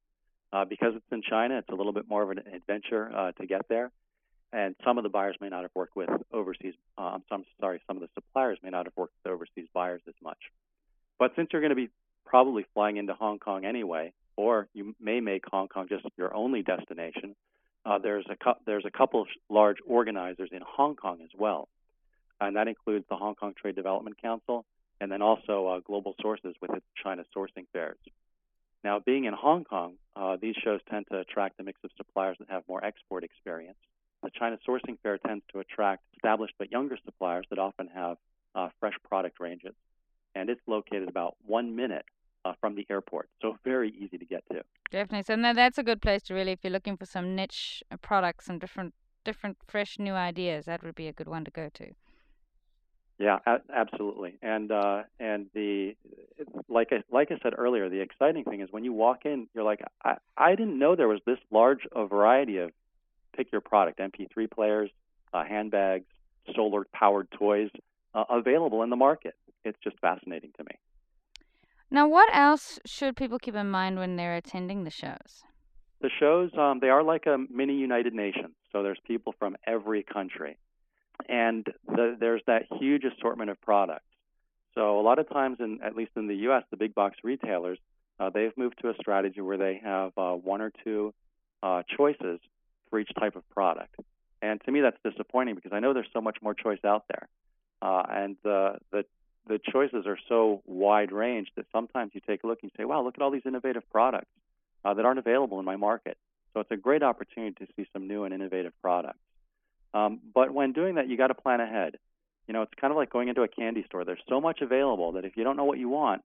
Uh, 0.52 0.64
because 0.64 0.94
it's 0.96 1.12
in 1.12 1.22
China, 1.22 1.58
it's 1.58 1.68
a 1.68 1.74
little 1.74 1.92
bit 1.92 2.08
more 2.08 2.22
of 2.22 2.30
an 2.30 2.38
adventure 2.52 3.10
uh, 3.14 3.32
to 3.32 3.46
get 3.46 3.68
there. 3.68 3.90
and 4.52 4.74
some 4.84 4.98
of 4.98 5.04
the 5.04 5.08
buyers 5.10 5.36
may 5.40 5.48
not 5.48 5.62
have 5.62 5.70
worked 5.74 5.94
with 5.96 6.10
overseas. 6.32 6.74
I'm 6.98 7.22
sorry, 7.60 7.80
some 7.86 7.96
of 7.96 8.02
the 8.02 8.08
suppliers 8.14 8.58
may 8.62 8.70
not 8.70 8.86
have 8.86 8.96
worked 8.96 9.14
with 9.22 9.32
overseas 9.32 9.68
buyers 9.72 10.02
as 10.08 10.14
much. 10.22 10.38
But 11.18 11.32
since 11.36 11.50
you're 11.52 11.60
going 11.62 11.70
to 11.70 11.76
be 11.76 11.90
probably 12.26 12.66
flying 12.74 12.96
into 12.96 13.14
Hong 13.14 13.38
Kong 13.38 13.64
anyway, 13.64 14.12
or 14.36 14.68
you 14.74 14.94
may 15.00 15.20
make 15.20 15.44
Hong 15.50 15.68
Kong 15.68 15.86
just 15.88 16.04
your 16.16 16.34
only 16.34 16.62
destination, 16.62 17.36
uh, 17.90 17.98
there's 17.98 18.24
a 18.30 18.36
cu- 18.36 18.60
there's 18.66 18.84
a 18.84 18.90
couple 18.90 19.26
large 19.48 19.78
organizers 19.84 20.50
in 20.52 20.60
Hong 20.64 20.94
Kong 20.94 21.18
as 21.24 21.30
well, 21.36 21.68
and 22.40 22.54
that 22.54 22.68
includes 22.68 23.04
the 23.10 23.16
Hong 23.16 23.34
Kong 23.34 23.52
Trade 23.60 23.74
Development 23.74 24.16
Council, 24.22 24.64
and 25.00 25.10
then 25.10 25.22
also 25.22 25.66
uh, 25.66 25.80
Global 25.80 26.14
Sources 26.22 26.54
with 26.62 26.70
its 26.72 26.86
China 27.02 27.24
sourcing 27.36 27.66
fairs. 27.72 27.98
Now, 28.84 29.00
being 29.00 29.24
in 29.24 29.34
Hong 29.34 29.64
Kong, 29.64 29.94
uh, 30.14 30.36
these 30.40 30.54
shows 30.62 30.80
tend 30.88 31.06
to 31.10 31.18
attract 31.18 31.58
a 31.58 31.64
mix 31.64 31.80
of 31.82 31.90
suppliers 31.96 32.36
that 32.38 32.48
have 32.48 32.62
more 32.68 32.82
export 32.82 33.24
experience. 33.24 33.76
The 34.22 34.30
China 34.30 34.58
Sourcing 34.66 34.96
Fair 35.02 35.18
tends 35.18 35.44
to 35.52 35.58
attract 35.58 36.02
established 36.14 36.54
but 36.58 36.70
younger 36.70 36.96
suppliers 37.04 37.46
that 37.50 37.58
often 37.58 37.88
have 37.88 38.18
uh, 38.54 38.68
fresh 38.78 38.94
product 39.08 39.40
ranges. 39.40 39.74
And 40.34 40.48
it's 40.48 40.60
located 40.66 41.08
about 41.08 41.36
one 41.44 41.74
minute 41.74 42.04
uh, 42.44 42.52
from 42.60 42.74
the 42.74 42.86
airport, 42.90 43.28
so 43.40 43.56
very 43.64 43.90
easy 43.90 44.18
to 44.18 44.24
get 44.24 44.44
to. 44.50 44.62
Definitely. 44.90 45.24
So 45.24 45.36
now 45.36 45.52
that's 45.52 45.78
a 45.78 45.82
good 45.82 46.02
place 46.02 46.22
to 46.22 46.34
really, 46.34 46.52
if 46.52 46.60
you're 46.62 46.72
looking 46.72 46.96
for 46.96 47.06
some 47.06 47.34
niche 47.34 47.82
uh, 47.90 47.96
products, 47.96 48.46
some 48.46 48.58
different, 48.58 48.94
different, 49.24 49.58
fresh 49.66 49.98
new 49.98 50.14
ideas, 50.14 50.64
that 50.66 50.82
would 50.82 50.94
be 50.94 51.08
a 51.08 51.12
good 51.12 51.28
one 51.28 51.44
to 51.44 51.50
go 51.50 51.68
to. 51.74 51.92
Yeah, 53.18 53.38
a- 53.46 53.60
absolutely. 53.72 54.38
And 54.40 54.72
uh, 54.72 55.02
and 55.20 55.46
the 55.52 55.94
like 56.70 56.88
I 56.90 57.02
like 57.12 57.30
I 57.30 57.36
said 57.42 57.52
earlier, 57.56 57.90
the 57.90 58.00
exciting 58.00 58.44
thing 58.44 58.62
is 58.62 58.68
when 58.70 58.82
you 58.82 58.94
walk 58.94 59.26
in, 59.26 59.46
you're 59.54 59.62
like, 59.62 59.82
I, 60.02 60.16
I 60.38 60.54
didn't 60.54 60.78
know 60.78 60.96
there 60.96 61.06
was 61.06 61.20
this 61.26 61.38
large 61.50 61.80
a 61.94 62.06
variety 62.06 62.56
of 62.56 62.70
pick 63.36 63.52
your 63.52 63.60
product 63.60 64.00
MP3 64.00 64.50
players, 64.50 64.90
uh, 65.34 65.44
handbags, 65.44 66.06
solar 66.56 66.86
powered 66.94 67.30
toys 67.30 67.68
uh, 68.14 68.24
available 68.30 68.82
in 68.82 68.90
the 68.90 68.96
market. 68.96 69.34
It's 69.64 69.78
just 69.84 69.98
fascinating 70.00 70.52
to 70.56 70.64
me. 70.64 70.78
Now, 71.90 72.08
what 72.08 72.28
else 72.32 72.78
should 72.86 73.16
people 73.16 73.38
keep 73.38 73.54
in 73.54 73.70
mind 73.70 73.98
when 73.98 74.16
they're 74.16 74.36
attending 74.36 74.84
the 74.84 74.90
shows? 74.90 75.42
The 76.00 76.10
shows, 76.18 76.50
um, 76.56 76.78
they 76.80 76.88
are 76.88 77.02
like 77.02 77.26
a 77.26 77.36
mini 77.50 77.74
United 77.74 78.14
Nations. 78.14 78.54
So 78.72 78.82
there's 78.82 79.00
people 79.06 79.34
from 79.38 79.56
every 79.66 80.02
country 80.02 80.56
and 81.28 81.66
the, 81.86 82.16
there's 82.18 82.42
that 82.46 82.62
huge 82.78 83.02
assortment 83.04 83.50
of 83.50 83.60
products. 83.60 84.04
So 84.74 85.00
a 85.00 85.02
lot 85.02 85.18
of 85.18 85.28
times, 85.28 85.58
in 85.60 85.80
at 85.82 85.96
least 85.96 86.12
in 86.16 86.28
the 86.28 86.36
U.S., 86.36 86.62
the 86.70 86.76
big 86.76 86.94
box 86.94 87.16
retailers 87.24 87.78
uh, 88.18 88.28
they've 88.28 88.56
moved 88.56 88.78
to 88.82 88.90
a 88.90 88.94
strategy 89.00 89.40
where 89.40 89.56
they 89.56 89.80
have 89.82 90.12
uh, 90.16 90.32
one 90.32 90.60
or 90.60 90.70
two 90.84 91.14
uh, 91.62 91.82
choices 91.96 92.38
for 92.90 93.00
each 93.00 93.10
type 93.18 93.34
of 93.34 93.48
product. 93.50 93.94
And 94.42 94.60
to 94.66 94.70
me, 94.72 94.82
that's 94.82 94.98
disappointing 95.02 95.54
because 95.54 95.72
I 95.72 95.80
know 95.80 95.94
there's 95.94 96.10
so 96.12 96.20
much 96.20 96.36
more 96.42 96.54
choice 96.54 96.78
out 96.84 97.04
there, 97.08 97.28
uh, 97.82 98.02
and 98.08 98.36
the 98.42 98.78
the 98.90 99.04
the 99.50 99.58
choices 99.58 100.06
are 100.06 100.18
so 100.28 100.62
wide 100.64 101.10
range 101.10 101.48
that 101.56 101.66
sometimes 101.72 102.12
you 102.14 102.20
take 102.24 102.44
a 102.44 102.46
look 102.46 102.60
and 102.62 102.70
you 102.70 102.76
say, 102.80 102.84
"Wow, 102.84 103.02
look 103.02 103.16
at 103.16 103.22
all 103.22 103.32
these 103.32 103.44
innovative 103.44 103.82
products 103.90 104.30
uh, 104.84 104.94
that 104.94 105.04
aren't 105.04 105.18
available 105.18 105.58
in 105.58 105.64
my 105.64 105.74
market." 105.74 106.16
So 106.54 106.60
it's 106.60 106.70
a 106.70 106.76
great 106.76 107.02
opportunity 107.02 107.66
to 107.66 107.72
see 107.74 107.88
some 107.92 108.06
new 108.06 108.22
and 108.24 108.32
innovative 108.32 108.72
products. 108.80 109.18
Um, 109.92 110.20
but 110.32 110.54
when 110.54 110.72
doing 110.72 110.94
that, 110.94 111.08
you 111.08 111.16
got 111.16 111.28
to 111.28 111.34
plan 111.34 111.60
ahead. 111.60 111.96
You 112.46 112.54
know, 112.54 112.62
it's 112.62 112.72
kind 112.80 112.92
of 112.92 112.96
like 112.96 113.10
going 113.10 113.28
into 113.28 113.42
a 113.42 113.48
candy 113.48 113.84
store. 113.88 114.04
There's 114.04 114.22
so 114.28 114.40
much 114.40 114.60
available 114.60 115.12
that 115.12 115.24
if 115.24 115.36
you 115.36 115.42
don't 115.42 115.56
know 115.56 115.64
what 115.64 115.78
you 115.78 115.88
want, 115.88 116.22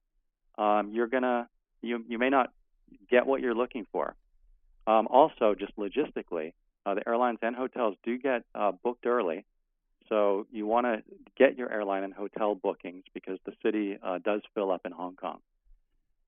um, 0.59 0.91
you're 0.93 1.07
gonna 1.07 1.49
you 1.81 2.05
you 2.07 2.19
may 2.19 2.29
not 2.29 2.51
get 3.09 3.25
what 3.25 3.41
you're 3.41 3.55
looking 3.55 3.87
for. 3.91 4.15
Um, 4.85 5.07
also, 5.07 5.55
just 5.55 5.75
logistically, 5.77 6.53
uh, 6.85 6.93
the 6.93 7.07
airlines 7.07 7.39
and 7.41 7.55
hotels 7.55 7.95
do 8.03 8.19
get 8.19 8.43
uh, 8.53 8.71
booked 8.71 9.07
early, 9.07 9.45
so 10.09 10.45
you 10.51 10.65
want 10.65 10.85
to 10.85 11.03
get 11.37 11.57
your 11.57 11.71
airline 11.71 12.03
and 12.03 12.13
hotel 12.13 12.55
bookings 12.55 13.03
because 13.13 13.39
the 13.45 13.53
city 13.63 13.97
uh, 14.01 14.19
does 14.23 14.41
fill 14.53 14.71
up 14.71 14.81
in 14.85 14.91
Hong 14.91 15.15
Kong. 15.15 15.39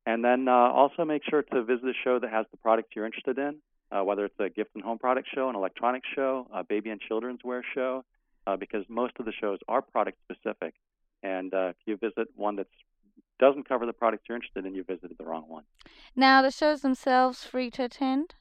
And 0.05 0.23
then 0.23 0.47
uh, 0.47 0.51
also 0.51 1.03
make 1.05 1.23
sure 1.29 1.41
to 1.41 1.63
visit 1.63 1.85
a 1.85 1.93
show 2.03 2.19
that 2.19 2.29
has 2.31 2.45
the 2.51 2.57
products 2.57 2.89
you're 2.95 3.05
interested 3.05 3.37
in 3.37 3.57
uh, 3.91 4.03
whether 4.03 4.25
it's 4.25 4.39
a 4.39 4.49
gift 4.49 4.71
and 4.75 4.83
home 4.83 4.97
product 4.97 5.27
show, 5.33 5.49
an 5.49 5.55
electronics 5.55 6.07
show, 6.13 6.47
a 6.53 6.63
baby 6.63 6.89
and 6.89 6.99
children's 6.99 7.39
wear 7.43 7.63
show, 7.73 8.03
uh, 8.45 8.57
because 8.57 8.83
most 8.89 9.13
of 9.19 9.25
the 9.25 9.31
shows 9.31 9.59
are 9.67 9.81
product 9.81 10.17
specific. 10.23 10.73
And 11.23 11.53
uh, 11.53 11.69
if 11.69 11.75
you 11.85 11.97
visit 11.97 12.27
one 12.35 12.57
that 12.57 12.67
doesn't 13.39 13.67
cover 13.67 13.85
the 13.85 13.93
products 13.93 14.23
you're 14.27 14.35
interested 14.35 14.65
in, 14.65 14.75
you 14.75 14.83
visited 14.83 15.17
the 15.17 15.25
wrong 15.25 15.45
one. 15.47 15.63
Now, 16.15 16.41
the 16.41 16.51
shows 16.51 16.81
themselves 16.81 17.43
free 17.43 17.69
to 17.71 17.83
attend? 17.83 18.35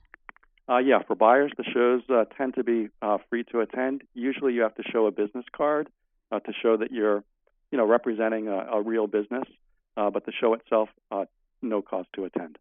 Uh, 0.68 0.79
yeah, 0.79 1.00
for 1.07 1.14
buyers, 1.14 1.52
the 1.57 1.64
shows 1.64 2.02
uh, 2.11 2.24
tend 2.37 2.55
to 2.55 2.64
be 2.64 2.88
uh, 3.00 3.18
free 3.31 3.44
to 3.44 3.61
attend. 3.61 4.02
Usually, 4.14 4.52
you 4.52 4.62
have 4.62 4.74
to 4.74 4.83
show 4.83 5.07
a 5.07 5.11
business 5.12 5.44
card 5.57 5.88
uh, 6.33 6.40
to 6.40 6.52
show 6.61 6.76
that 6.76 6.90
you're, 6.90 7.22
you 7.70 7.79
know, 7.79 7.87
representing 7.87 8.48
a, 8.48 8.57
a 8.72 8.83
real 8.83 9.07
business. 9.07 9.44
Uh, 9.96 10.11
but 10.11 10.26
the 10.26 10.33
show 10.33 10.55
itself, 10.55 10.88
uh, 11.11 11.24
no 11.62 11.83
cost 11.83 12.09
to 12.14 12.24
attend. 12.24 12.59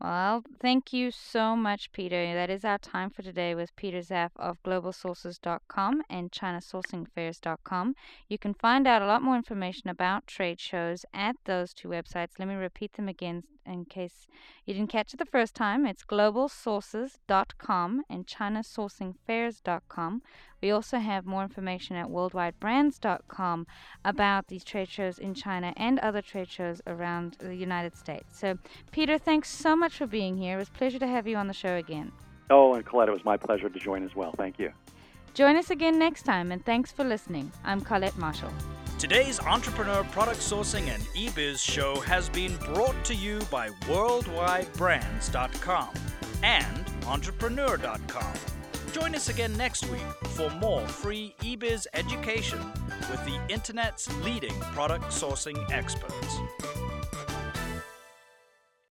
Well, 0.00 0.42
thank 0.60 0.92
you 0.92 1.10
so 1.10 1.56
much, 1.56 1.92
Peter. 1.92 2.34
That 2.34 2.50
is 2.50 2.64
our 2.64 2.78
time 2.78 3.10
for 3.10 3.22
today 3.22 3.54
with 3.54 3.74
Peter 3.76 4.00
Zaff 4.00 4.30
of 4.36 4.62
globalsources.com 4.62 6.02
and 6.10 6.30
chinasourcingfairs.com. 6.30 7.94
You 8.28 8.38
can 8.38 8.54
find 8.54 8.86
out 8.86 9.02
a 9.02 9.06
lot 9.06 9.22
more 9.22 9.36
information 9.36 9.88
about 9.88 10.26
trade 10.26 10.60
shows 10.60 11.06
at 11.14 11.36
those 11.44 11.72
two 11.72 11.88
websites. 11.88 12.38
Let 12.38 12.48
me 12.48 12.54
repeat 12.54 12.94
them 12.94 13.08
again 13.08 13.44
in 13.64 13.86
case 13.86 14.26
you 14.66 14.74
didn't 14.74 14.90
catch 14.90 15.14
it 15.14 15.18
the 15.18 15.24
first 15.24 15.54
time. 15.54 15.86
It's 15.86 16.04
globalsources.com 16.04 18.02
and 18.10 18.26
chinasourcingfairs.com. 18.26 20.22
We 20.64 20.70
also 20.70 20.98
have 20.98 21.26
more 21.26 21.42
information 21.42 21.96
at 21.96 22.06
worldwidebrands.com 22.06 23.66
about 24.02 24.46
these 24.46 24.64
trade 24.64 24.88
shows 24.88 25.18
in 25.18 25.34
China 25.34 25.74
and 25.76 25.98
other 25.98 26.22
trade 26.22 26.50
shows 26.50 26.80
around 26.86 27.36
the 27.38 27.54
United 27.54 27.98
States. 27.98 28.38
So, 28.38 28.56
Peter, 28.90 29.18
thanks 29.18 29.50
so 29.50 29.76
much 29.76 29.98
for 29.98 30.06
being 30.06 30.38
here. 30.38 30.54
It 30.54 30.58
was 30.60 30.68
a 30.68 30.72
pleasure 30.72 30.98
to 31.00 31.06
have 31.06 31.26
you 31.26 31.36
on 31.36 31.48
the 31.48 31.52
show 31.52 31.76
again. 31.76 32.12
Oh, 32.48 32.72
and 32.72 32.86
Colette, 32.86 33.10
it 33.10 33.12
was 33.12 33.26
my 33.26 33.36
pleasure 33.36 33.68
to 33.68 33.78
join 33.78 34.04
as 34.04 34.16
well. 34.16 34.32
Thank 34.38 34.58
you. 34.58 34.72
Join 35.34 35.56
us 35.56 35.68
again 35.68 35.98
next 35.98 36.22
time, 36.22 36.50
and 36.50 36.64
thanks 36.64 36.90
for 36.90 37.04
listening. 37.04 37.52
I'm 37.62 37.82
Colette 37.82 38.16
Marshall. 38.16 38.54
Today's 38.98 39.38
Entrepreneur 39.40 40.02
Product 40.04 40.40
Sourcing 40.40 40.88
and 40.88 41.02
eBiz 41.08 41.58
show 41.58 42.00
has 42.00 42.30
been 42.30 42.56
brought 42.72 43.04
to 43.04 43.14
you 43.14 43.40
by 43.50 43.68
WorldwideBrands.com 43.68 45.90
and 46.42 46.84
Entrepreneur.com. 47.06 48.32
Join 48.94 49.16
us 49.16 49.28
again 49.28 49.52
next 49.56 49.90
week 49.90 50.06
for 50.36 50.48
more 50.60 50.86
free 50.86 51.34
eBiz 51.40 51.88
education 51.94 52.60
with 53.10 53.24
the 53.24 53.40
Internet's 53.48 54.08
leading 54.22 54.54
product 54.72 55.06
sourcing 55.06 55.58
experts. 55.72 56.36